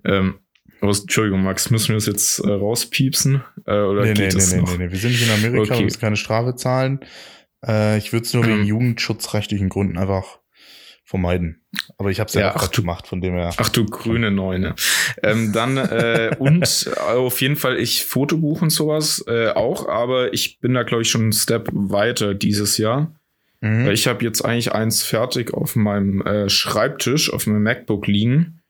[0.05, 0.35] Ähm,
[0.83, 3.43] Entschuldigung, Max, müssen wir das jetzt äh, rauspiepsen?
[3.67, 4.77] Äh, oder nee, geht nee, es nee, noch?
[4.77, 5.79] nee, nee, wir sind nicht in Amerika, Okay.
[5.79, 7.01] wir müssen keine Strafe zahlen.
[7.67, 8.65] Äh, ich würde es nur wegen Ähm.
[8.67, 10.39] jugendschutzrechtlichen Gründen einfach
[11.05, 11.63] vermeiden.
[11.99, 13.51] Aber ich habe es ja, Ja, auch ach du- gemacht, von dem her.
[13.57, 14.75] Ach du grüne Neune.
[15.23, 20.61] Ähm, dann äh, und auf jeden Fall ich Fotobuch und sowas äh, auch, aber ich
[20.61, 23.15] bin da glaube ich schon einen Step weiter dieses Jahr.
[23.61, 23.87] Mhm.
[23.87, 28.61] Weil ich habe jetzt eigentlich eins fertig auf meinem äh, Schreibtisch, auf meinem MacBook liegen.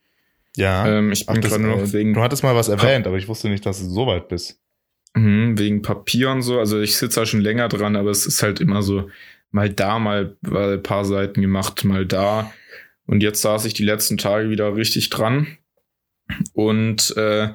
[0.56, 0.86] ja.
[0.98, 3.06] Ähm, ich Ach, bin das, gerade nur äh, noch wegen, du hattest mal was erwähnt,
[3.06, 4.58] aber ich wusste nicht, dass du so weit bist.
[5.14, 6.58] Mhm, wegen Papier und so.
[6.58, 9.10] Also ich sitze da schon länger dran, aber es ist halt immer so
[9.50, 12.52] mal da, mal mal ein paar Seiten gemacht, mal da.
[13.06, 15.58] Und jetzt saß ich die letzten Tage wieder richtig dran.
[16.54, 17.50] Und äh,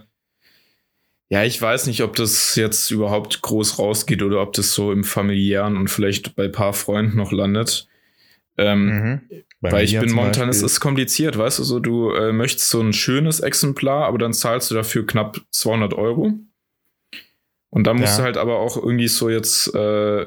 [1.29, 5.03] ja, ich weiß nicht, ob das jetzt überhaupt groß rausgeht oder ob das so im
[5.03, 7.87] familiären und vielleicht bei ein paar Freunden noch landet.
[8.57, 9.71] Ähm, Mhm.
[9.71, 12.93] Weil ich bin momentan, es ist kompliziert, weißt du, so du äh, möchtest so ein
[12.93, 16.33] schönes Exemplar, aber dann zahlst du dafür knapp 200 Euro.
[17.77, 18.17] Und dann musst Ja.
[18.17, 20.25] du halt aber auch irgendwie so jetzt äh,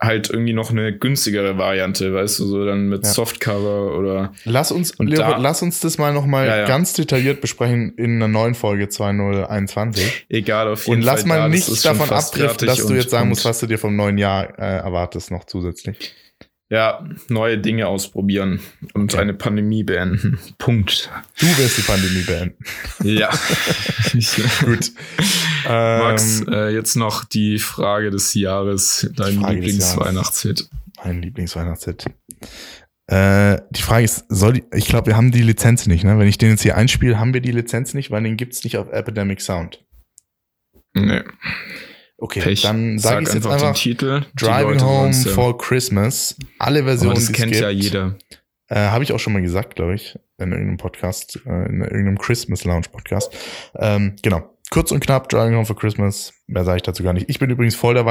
[0.00, 3.10] halt irgendwie noch eine günstigere Variante, weißt du, so dann mit Ja.
[3.12, 6.66] Softcover oder Lass uns, Und da- lass uns das mal nochmal Ja, ja.
[6.66, 10.26] ganz detailliert besprechen in einer neuen Folge 2021.
[10.28, 11.28] egal auf jeden Und lass Fall.
[11.28, 14.18] mal da, nicht davon abdriften, dass du jetzt sagen musst, was du dir vom neuen
[14.18, 16.14] Jahr äh, erwartest noch zusätzlich.
[16.72, 18.60] Ja, neue Dinge ausprobieren
[18.94, 20.38] und eine Pandemie beenden.
[20.58, 21.10] Punkt.
[21.38, 22.56] Du wirst die Pandemie beenden.
[23.04, 23.28] Ja.
[24.64, 24.90] Gut.
[25.66, 30.70] Max, Ähm, äh, jetzt noch die Frage des Jahres, dein Lieblingsweihnachtshit.
[31.04, 32.06] mein Lieblingsweihnachtshit.
[33.06, 36.18] Äh, die Frage ist, soll die, ich glaube, wir haben die Lizenz nicht, ne?
[36.18, 38.78] Wenn ich den jetzt hier einspiele, haben wir die Lizenz nicht, weil den gibt's nicht
[38.78, 39.84] auf Epidemic Sound.
[40.94, 41.20] Nee.
[42.22, 42.62] Okay, Pech.
[42.62, 44.22] dann sage Sag ich jetzt einfach, den Titel.
[44.36, 45.30] Driving Home ja.
[45.32, 46.36] for Christmas.
[46.60, 47.82] Alle Aber Versionen, das die es kennt ja gibt.
[47.82, 48.16] jeder.
[48.68, 52.18] Äh, Habe ich auch schon mal gesagt, glaube ich, in irgendeinem Podcast, äh, in irgendeinem
[52.18, 53.36] Christmas Lounge Podcast.
[53.74, 54.56] Ähm, genau.
[54.70, 56.32] Kurz und knapp, Driving Home for Christmas.
[56.46, 57.28] Mehr sage ich dazu gar nicht.
[57.28, 58.06] Ich bin übrigens voll der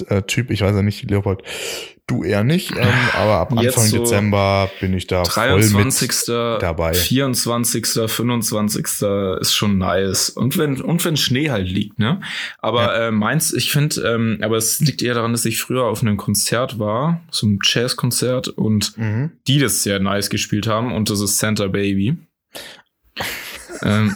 [0.00, 0.50] Weihnachtstyp.
[0.50, 1.42] Ich weiß ja nicht, Leopold,
[2.06, 2.72] du eher nicht.
[2.76, 6.08] Ähm, aber ab Jetzt Anfang so Dezember bin ich da voll 23.
[6.28, 6.94] mit dabei.
[6.94, 7.86] 24.
[8.08, 8.86] 25.
[9.40, 10.30] ist schon nice.
[10.30, 12.20] Und wenn, und wenn Schnee halt liegt, ne?
[12.58, 16.02] Aber äh, meins, ich finde, ähm, aber es liegt eher daran, dass ich früher auf
[16.02, 19.32] einem Konzert war, so einem Jazzkonzert und Mhm.
[19.46, 22.16] die das sehr nice gespielt haben und das ist Santa Baby.
[23.82, 24.14] ähm,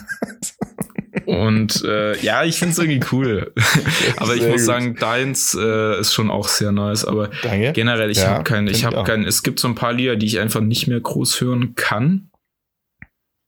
[1.26, 3.52] und äh, ja, ich finde es irgendwie cool.
[4.16, 4.60] aber ich muss gut.
[4.60, 7.04] sagen, deins äh, ist schon auch sehr nice.
[7.04, 7.72] Aber Danke.
[7.72, 10.26] generell, ich Ja, habe keinen, ich habe keinen, es gibt so ein paar Lieder, die
[10.26, 12.30] ich einfach nicht mehr groß hören kann.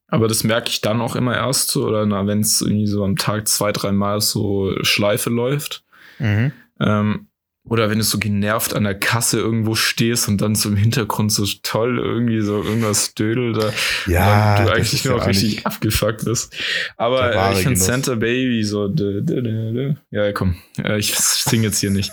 [0.08, 3.16] Aber das merke ich dann auch immer erst so, oder wenn es irgendwie so am
[3.16, 5.84] Tag zwei, dreimal so Schleife läuft.
[6.18, 6.52] Mhm.
[6.80, 7.28] Ähm,
[7.64, 11.32] oder wenn du so genervt an der Kasse irgendwo stehst und dann so im Hintergrund
[11.32, 13.72] so toll irgendwie so irgendwas dödelt da
[14.06, 16.52] Ja, du eigentlich nur ja auch richtig abgefuckt bist.
[16.96, 17.78] Aber ich finde.
[17.78, 18.88] Santa Baby so.
[18.88, 19.94] dö, dö, dö.
[20.10, 20.56] Ja, komm.
[20.82, 22.12] Äh, ich sing jetzt hier nicht.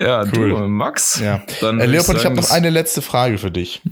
[0.00, 0.50] Ja, Cool.
[0.50, 1.20] du, Max.
[1.20, 1.44] Ja.
[1.60, 3.82] Dann Äh, Leopold, ich sagen, habe noch eine letzte Frage für dich.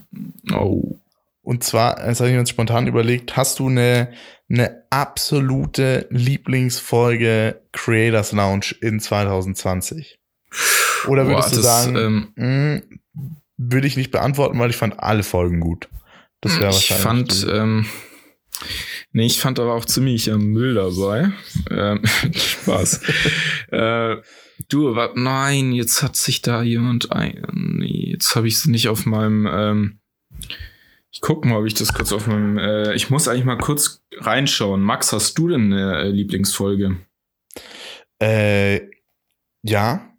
[0.52, 0.96] Oh.
[1.42, 4.08] Und zwar, das habe ich mir jetzt spontan überlegt, hast du eine,
[4.48, 10.18] eine absolute Lieblingsfolge Creators Lounge in 2020?
[11.08, 11.96] Oder würdest Boah, du das, sagen,
[12.36, 12.82] ähm,
[13.16, 15.88] mh, würde ich nicht beantworten, weil ich fand alle Folgen gut.
[16.40, 17.40] Das wäre ich wahrscheinlich.
[17.42, 17.86] fand, ähm,
[19.12, 21.32] nee, ich fand aber auch ziemlich äh, Müll dabei.
[21.70, 22.02] Ähm,
[22.34, 23.00] Spaß.
[23.70, 24.16] äh,
[24.68, 29.06] du, wa- nein, jetzt hat sich da jemand ein, jetzt habe ich es nicht auf
[29.06, 29.98] meinem, ähm,
[31.16, 34.04] ich guck mal, ob ich das kurz auf meinem, äh, ich muss eigentlich mal kurz
[34.18, 34.82] reinschauen.
[34.82, 36.98] Max, hast du denn eine äh, Lieblingsfolge?
[38.20, 38.82] äh,
[39.62, 40.12] ja,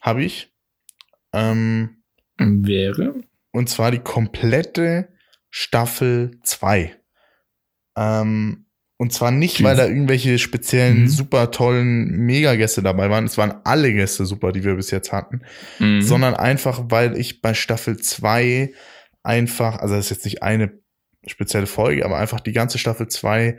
[0.00, 0.52] habe ich.
[1.32, 2.02] Ähm,
[2.38, 3.14] Wäre?
[3.50, 5.08] und zwar die komplette
[5.50, 6.94] Staffel 2.
[7.96, 8.66] Ähm,
[8.98, 11.08] und zwar nicht, weil da irgendwelche speziellen, Mhm.
[11.08, 13.24] super tollen Mega-Gäste dabei waren.
[13.24, 15.42] Es waren alle Gäste super, die wir bis jetzt hatten.
[15.80, 16.02] Mhm.
[16.02, 18.72] Sondern einfach, weil ich bei Staffel 2
[19.26, 20.78] einfach, also das ist jetzt nicht eine
[21.26, 23.58] spezielle Folge, aber einfach die ganze Staffel 2,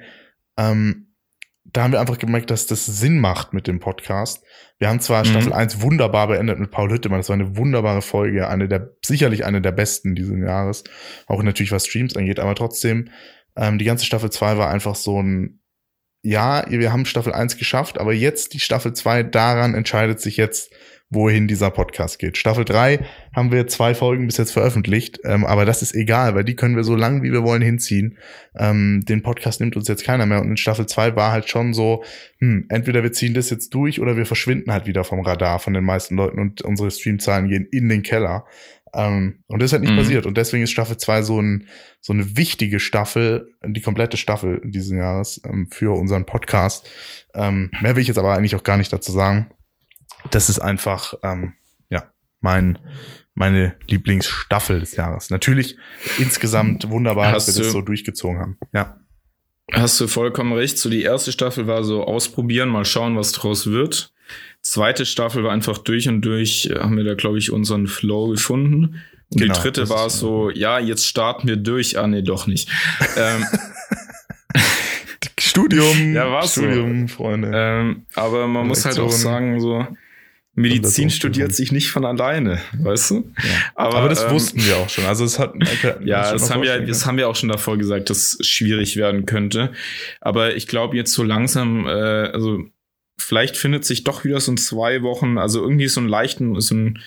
[0.58, 1.14] ähm,
[1.66, 4.42] da haben wir einfach gemerkt, dass das Sinn macht mit dem Podcast.
[4.80, 5.30] Wir haben zwar Mhm.
[5.30, 9.46] Staffel 1 wunderbar beendet mit Paul Hüttemann, das war eine wunderbare Folge, eine der, sicherlich
[9.46, 10.86] eine der besten dieses Jahres,
[11.28, 13.10] auch natürlich was Streams angeht, aber trotzdem,
[13.58, 15.62] ähm, die ganze Staffel 2 war einfach so ein,
[16.24, 20.74] ja, wir haben Staffel 1 geschafft, aber jetzt die Staffel 2, daran entscheidet sich jetzt,
[21.10, 22.38] wohin dieser Podcast geht.
[22.38, 23.00] Staffel 3
[23.34, 26.76] haben wir zwei Folgen bis jetzt veröffentlicht, ähm, aber das ist egal, weil die können
[26.76, 28.18] wir so lang wie wir wollen hinziehen.
[28.58, 31.74] Ähm, den Podcast nimmt uns jetzt keiner mehr und in Staffel 2 war halt schon
[31.74, 32.04] so,
[32.40, 35.74] hm, entweder wir ziehen das jetzt durch oder wir verschwinden halt wieder vom Radar von
[35.74, 38.46] den meisten Leuten und unsere Streamzahlen gehen in den Keller.
[38.94, 39.98] Ähm, und das ist halt nicht mhm.
[39.98, 40.26] passiert.
[40.26, 41.68] Und deswegen ist Staffel 2 so, ein,
[42.02, 46.90] so eine wichtige Staffel, die komplette Staffel dieses Jahres ähm, für unseren Podcast.
[47.34, 49.52] Ähm, mehr will ich jetzt aber eigentlich auch gar nicht dazu sagen.
[50.32, 51.54] Das ist einfach, ähm,
[51.90, 52.12] ja,
[52.42, 52.80] mein,
[53.34, 55.30] meine Lieblingsstaffel des Jahres.
[55.30, 55.78] Natürlich
[56.18, 58.58] insgesamt wunderbar, Hast dass wir das so durchgezogen haben.
[58.74, 59.00] Ja.
[59.72, 60.78] Hast du vollkommen recht.
[60.78, 64.14] So die erste Staffel war so ausprobieren, mal schauen, was draus wird.
[64.62, 68.30] Zweite Staffel war einfach durch und durch, äh, haben wir da, glaube ich, unseren Flow
[68.30, 69.02] gefunden.
[69.30, 71.98] Und genau, die dritte war so, ja, jetzt starten wir durch.
[72.00, 72.70] Ah, nee, doch nicht.
[73.18, 73.46] ähm,
[75.40, 77.16] Studium, ja, war Studium, so.
[77.16, 77.52] Freunde.
[77.54, 79.86] Ähm, aber man muss halt auch sagen, so,
[80.58, 83.32] Medizin studiert sich nicht von alleine, weißt du?
[83.38, 83.50] Ja.
[83.76, 85.06] Aber, aber, das ähm, wussten wir auch schon.
[85.06, 85.54] Also es hat
[86.04, 89.28] ja, das haben wir, das haben wir auch schon davor gesagt, dass es schwierig werden
[89.28, 89.72] könnte.
[90.20, 92.64] Aber ich glaube jetzt so langsam, äh, also
[93.20, 96.74] vielleicht findet sich doch wieder so in zwei Wochen, also irgendwie so einen leichten, so
[96.74, 97.00] einen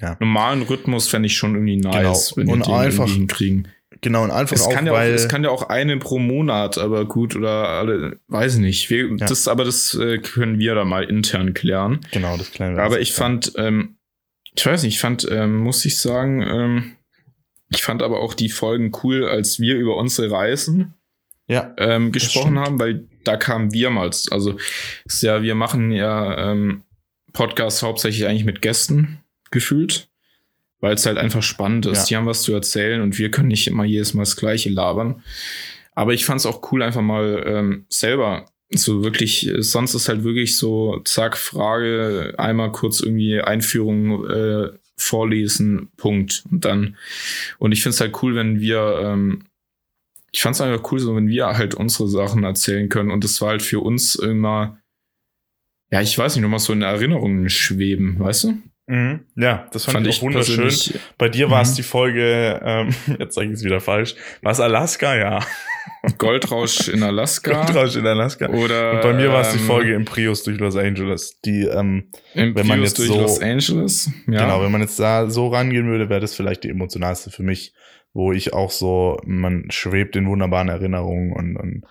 [0.00, 0.16] ja.
[0.18, 2.50] normalen Rhythmus fände ich schon irgendwie nice, genau.
[2.50, 3.68] wenn wir den einfach hinkriegen.
[4.00, 6.18] Genau, und einfach es auch, kann ja weil auch, es kann ja auch eine pro
[6.18, 8.90] Monat, aber gut, oder alle, weiß ich nicht.
[8.90, 9.26] Wir, ja.
[9.26, 12.00] das, aber das äh, können wir da mal intern klären.
[12.12, 12.82] Genau, das klären wir.
[12.82, 13.28] Aber ich klar.
[13.28, 13.96] fand, ähm,
[14.54, 16.92] ich weiß nicht, ich fand, ähm, muss ich sagen, ähm,
[17.68, 20.94] ich fand aber auch die Folgen cool, als wir über unsere Reisen
[21.48, 24.10] ja, ähm, gesprochen haben, weil da kamen wir mal.
[24.30, 24.56] Also
[25.04, 26.82] ist ja, wir machen ja ähm,
[27.32, 29.20] Podcasts hauptsächlich eigentlich mit Gästen
[29.50, 30.08] gefühlt
[30.80, 31.98] weil es halt einfach spannend ist.
[31.98, 32.04] Ja.
[32.04, 35.22] Die haben was zu erzählen und wir können nicht immer jedes Mal das Gleiche labern.
[35.94, 40.24] Aber ich fand es auch cool, einfach mal ähm, selber so wirklich, sonst ist halt
[40.24, 46.44] wirklich so, zack, Frage, einmal kurz irgendwie Einführung äh, vorlesen, Punkt.
[46.50, 46.96] Und dann,
[47.58, 49.44] und ich finde es halt cool, wenn wir, ähm,
[50.32, 53.10] ich fand es einfach cool, so wenn wir halt unsere Sachen erzählen können.
[53.10, 54.78] Und das war halt für uns immer,
[55.90, 58.58] ja, ich weiß nicht, nochmal so in Erinnerungen schweben, weißt du?
[58.88, 59.26] Mhm.
[59.34, 60.70] Ja, das fand, fand ich auch wunderschön.
[61.18, 61.76] Bei dir war es mhm.
[61.76, 65.40] die Folge, ähm, jetzt sage ich es wieder falsch, war es Alaska, ja.
[66.18, 67.52] Goldrausch in Alaska.
[67.64, 68.48] Goldrausch in Alaska.
[68.48, 71.40] Oder, Und bei mir war es die ähm, Folge im Prius durch Los Angeles.
[71.44, 74.10] Die, ähm, Im wenn man jetzt durch so, Los Angeles?
[74.28, 74.42] Ja.
[74.42, 77.74] Genau, wenn man jetzt da so rangehen würde, wäre das vielleicht die emotionalste für mich,
[78.12, 81.84] wo ich auch so, man schwebt in wunderbaren Erinnerungen und, und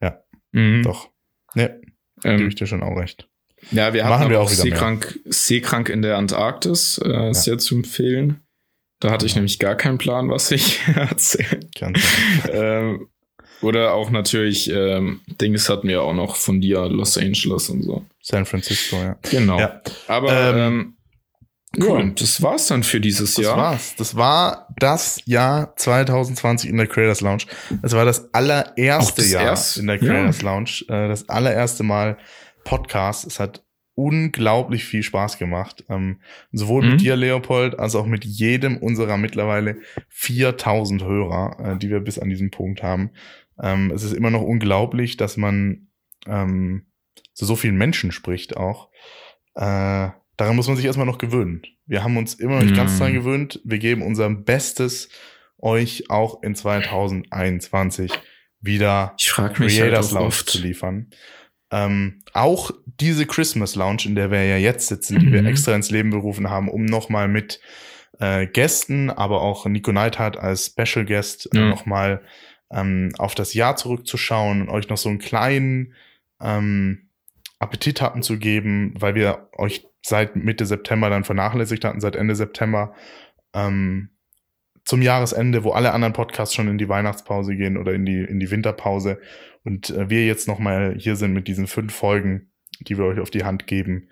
[0.00, 0.20] ja,
[0.52, 0.82] mhm.
[0.82, 1.10] doch.
[1.54, 1.80] Ne,
[2.24, 3.28] ähm, gebe ich dir schon auch recht.
[3.70, 7.58] Ja, wir hatten wir auch Seekrank, Seekrank in der Antarktis, äh, ist ja.
[7.58, 8.40] zu empfehlen.
[9.00, 9.38] Da hatte ich ja.
[9.38, 11.60] nämlich gar keinen Plan, was ich erzähle.
[12.50, 13.08] ähm,
[13.62, 18.04] oder auch natürlich, ähm, Dings hatten wir auch noch von dir, Los Angeles und so.
[18.22, 19.16] San Francisco, ja.
[19.30, 19.58] Genau.
[19.58, 19.80] Ja.
[20.08, 20.96] Aber ähm, ähm
[21.84, 22.00] cool.
[22.00, 23.56] Ja, das war's dann für dieses das Jahr.
[23.56, 23.94] Das war's.
[23.96, 27.44] Das war das Jahr 2020 in der Creators Lounge.
[27.82, 29.78] Das war das allererste das Jahr erst?
[29.78, 30.42] in der Creators.
[30.42, 30.84] Lounge.
[30.88, 32.18] Äh, das allererste Mal
[32.66, 33.26] Podcast.
[33.26, 33.64] Es hat
[33.94, 35.84] unglaublich viel Spaß gemacht.
[35.88, 36.20] Ähm,
[36.52, 36.90] sowohl mhm.
[36.90, 39.78] mit dir, Leopold, als auch mit jedem unserer mittlerweile
[40.10, 43.10] 4000 Hörer, äh, die wir bis an diesem Punkt haben.
[43.62, 45.88] Ähm, es ist immer noch unglaublich, dass man
[46.26, 46.86] ähm,
[47.32, 48.90] zu so vielen Menschen spricht auch.
[49.54, 51.62] Äh, daran muss man sich erstmal noch gewöhnen.
[51.86, 52.76] Wir haben uns immer noch nicht mhm.
[52.76, 53.60] ganz dran gewöhnt.
[53.64, 55.08] Wir geben unser Bestes,
[55.58, 58.12] euch auch in 2021
[58.60, 61.08] wieder halt Creators Lounge zu liefern.
[61.70, 65.48] Ähm, auch diese Christmas Lounge, in der wir ja jetzt sitzen, die wir mhm.
[65.48, 67.60] extra ins Leben berufen haben, um nochmal mit
[68.18, 72.22] äh, Gästen, aber auch Nico Neidhardt als Special Guest äh, nochmal
[72.70, 75.94] ähm, auf das Jahr zurückzuschauen und euch noch so einen kleinen
[76.40, 77.08] ähm,
[77.58, 82.36] Appetit hatten zu geben, weil wir euch seit Mitte September dann vernachlässigt hatten, seit Ende
[82.36, 82.94] September.
[83.54, 84.10] Ähm,
[84.84, 88.38] zum Jahresende, wo alle anderen Podcasts schon in die Weihnachtspause gehen oder in die, in
[88.38, 89.18] die Winterpause
[89.66, 92.50] und äh, wir jetzt nochmal hier sind mit diesen fünf Folgen,
[92.80, 94.08] die wir euch auf die Hand geben.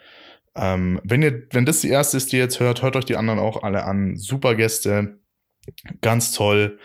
[0.57, 3.17] Ähm, wenn ihr, wenn das die erste ist, die ihr jetzt hört, hört euch die
[3.17, 4.17] anderen auch alle an.
[4.17, 5.21] Super Gäste,
[6.01, 6.79] ganz toll.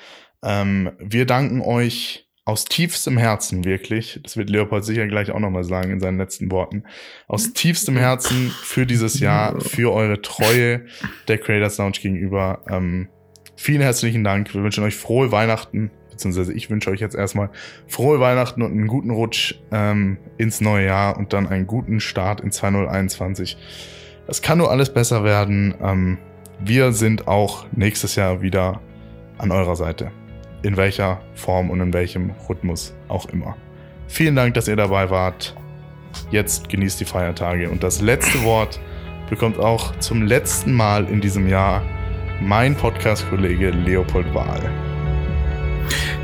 [0.43, 5.63] Ähm, wir danken euch aus tiefstem Herzen wirklich, das wird Leopold sicher gleich auch nochmal
[5.63, 6.83] sagen in seinen letzten Worten,
[7.27, 10.85] aus tiefstem Herzen für dieses Jahr, für eure Treue
[11.27, 12.63] der Creators Lounge gegenüber.
[12.69, 13.09] Ähm,
[13.61, 14.53] Vielen herzlichen Dank.
[14.53, 17.49] Wir wünschen euch frohe Weihnachten, beziehungsweise ich wünsche euch jetzt erstmal
[17.87, 22.41] frohe Weihnachten und einen guten Rutsch ähm, ins neue Jahr und dann einen guten Start
[22.41, 23.57] in 2021.
[24.27, 25.73] Es kann nur alles besser werden.
[25.81, 26.17] Ähm,
[26.59, 28.81] wir sind auch nächstes Jahr wieder
[29.37, 30.11] an eurer Seite.
[30.61, 33.55] In welcher Form und in welchem Rhythmus auch immer.
[34.07, 35.55] Vielen Dank, dass ihr dabei wart.
[36.31, 37.69] Jetzt genießt die Feiertage.
[37.69, 38.81] Und das letzte Wort
[39.29, 41.81] bekommt auch zum letzten Mal in diesem Jahr
[42.41, 44.88] mein Podcast-Kollege Leopold Wahl.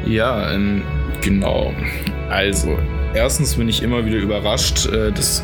[0.06, 0.84] Ja, ähm,
[1.22, 1.74] genau.
[2.30, 2.78] Also,
[3.14, 5.44] erstens bin ich immer wieder überrascht, äh, dass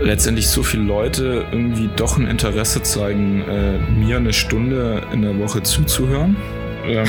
[0.00, 5.38] letztendlich so viele Leute irgendwie doch ein Interesse zeigen, äh, mir eine Stunde in der
[5.38, 6.36] Woche zuzuhören.
[6.86, 7.08] Ähm,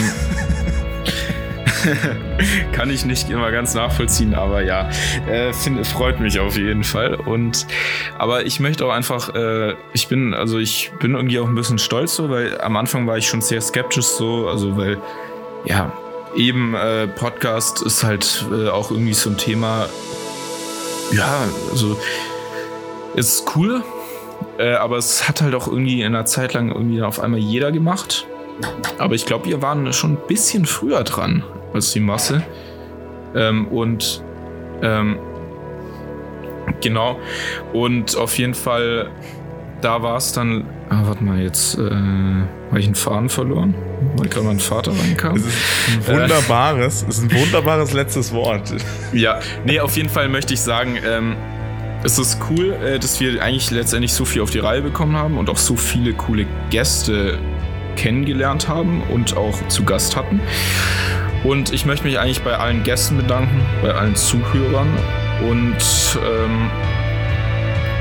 [2.72, 4.90] kann ich nicht immer ganz nachvollziehen, aber ja,
[5.28, 7.16] äh, find, freut mich auf jeden Fall.
[7.16, 7.68] Und
[8.18, 11.78] aber ich möchte auch einfach, äh, ich bin, also ich bin irgendwie auch ein bisschen
[11.78, 14.98] stolz so, weil am Anfang war ich schon sehr skeptisch so, also weil,
[15.66, 15.92] ja,
[16.36, 19.88] eben äh, Podcast ist halt äh, auch irgendwie so ein Thema,
[21.12, 21.98] ja, also
[23.16, 23.84] ist cool,
[24.58, 27.72] äh, aber es hat halt auch irgendwie in einer Zeit lang irgendwie auf einmal jeder
[27.72, 28.28] gemacht.
[28.98, 32.44] Aber ich glaube, wir waren schon ein bisschen früher dran als die Masse.
[33.36, 34.24] Ähm, und
[34.82, 35.20] ähm,
[36.82, 37.20] genau.
[37.74, 39.12] Und auf jeden Fall,
[39.86, 40.66] da war es dann.
[40.90, 43.76] Ah, warte mal, jetzt äh, habe ich einen Faden verloren,
[44.18, 45.36] weil gerade mein Vater reinkam.
[45.36, 45.58] Es ist
[45.90, 48.74] ein wunderbares, äh, es ist ein wunderbares letztes Wort.
[49.14, 51.36] Ja, nee, auf jeden Fall möchte ich sagen, ähm,
[52.04, 55.38] es ist cool, äh, dass wir eigentlich letztendlich so viel auf die Reihe bekommen haben
[55.38, 57.38] und auch so viele coole Gäste
[57.96, 60.42] kennengelernt haben und auch zu Gast hatten.
[61.44, 64.90] Und ich möchte mich eigentlich bei allen Gästen bedanken, bei allen Zuhörern
[65.48, 65.78] und
[66.26, 66.72] ähm,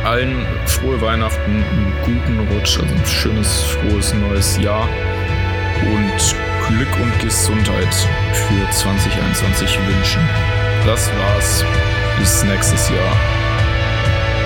[0.05, 4.89] allen frohe Weihnachten, einen guten Rutsch, also ein schönes, frohes neues Jahr
[5.83, 6.37] und
[6.69, 7.95] Glück und Gesundheit
[8.33, 10.23] für 2021 wünschen.
[10.87, 11.65] Das war's.
[12.19, 13.17] Bis nächstes Jahr.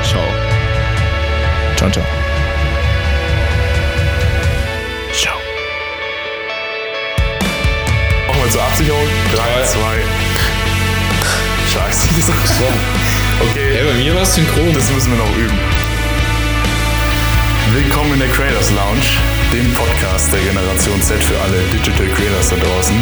[0.02, 0.24] Ciao.
[1.76, 2.04] Ciao, ciao.
[8.26, 9.08] Nochmal zur Absicherung.
[9.34, 9.78] 3, 2.
[11.72, 13.07] Scheiße, das ist schon.
[13.40, 13.78] Okay.
[13.78, 14.74] Ja, bei mir war es synchron.
[14.74, 15.58] Das müssen wir noch üben.
[17.72, 19.06] Willkommen in der Creators Lounge,
[19.52, 22.96] dem Podcast der Generation Z für alle Digital Creators da draußen.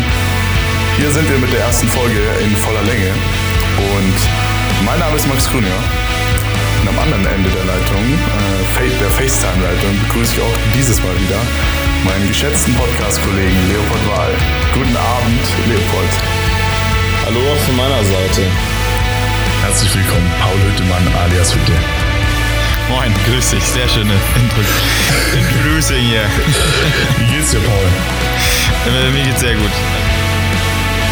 [0.98, 3.08] Hier sind wir mit der ersten Folge in voller Länge
[3.96, 4.16] und
[4.84, 5.78] mein Name ist Max Grüner.
[6.82, 11.40] Und am anderen Ende der Leitung, äh, der FaceTime-Leitung, begrüße ich auch dieses Mal wieder
[12.04, 14.32] meinen geschätzten Podcast-Kollegen Leopold Wahl.
[14.74, 16.12] Guten Abend, Leopold.
[17.24, 18.75] Hallo auch von meiner Seite.
[19.66, 21.72] Herzlich willkommen, Paul Hüttemann alias Hütte.
[22.88, 24.14] Moin, grüß dich, sehr schöne
[25.34, 26.22] Introducing hier.
[27.18, 27.88] Wie geht's dir, Paul?
[28.86, 29.72] Äh, mir geht's sehr gut.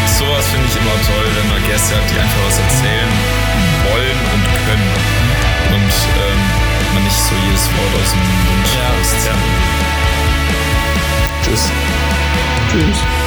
[0.07, 3.11] Sowas finde ich immer toll, wenn man Gäste hat, die einfach was erzählen
[3.91, 4.87] wollen und können.
[5.75, 6.39] Und ähm,
[6.93, 8.67] man nicht so jedes Wort aus dem Mund.
[8.71, 8.95] Ja.
[11.43, 11.69] Tschüss.
[12.71, 13.24] Tschüss.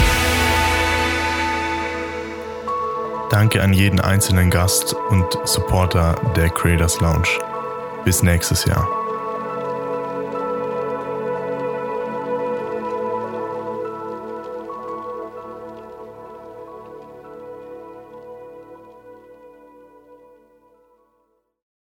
[3.30, 7.28] Danke an jeden einzelnen Gast und Supporter der Creators Lounge.
[8.04, 8.97] Bis nächstes Jahr.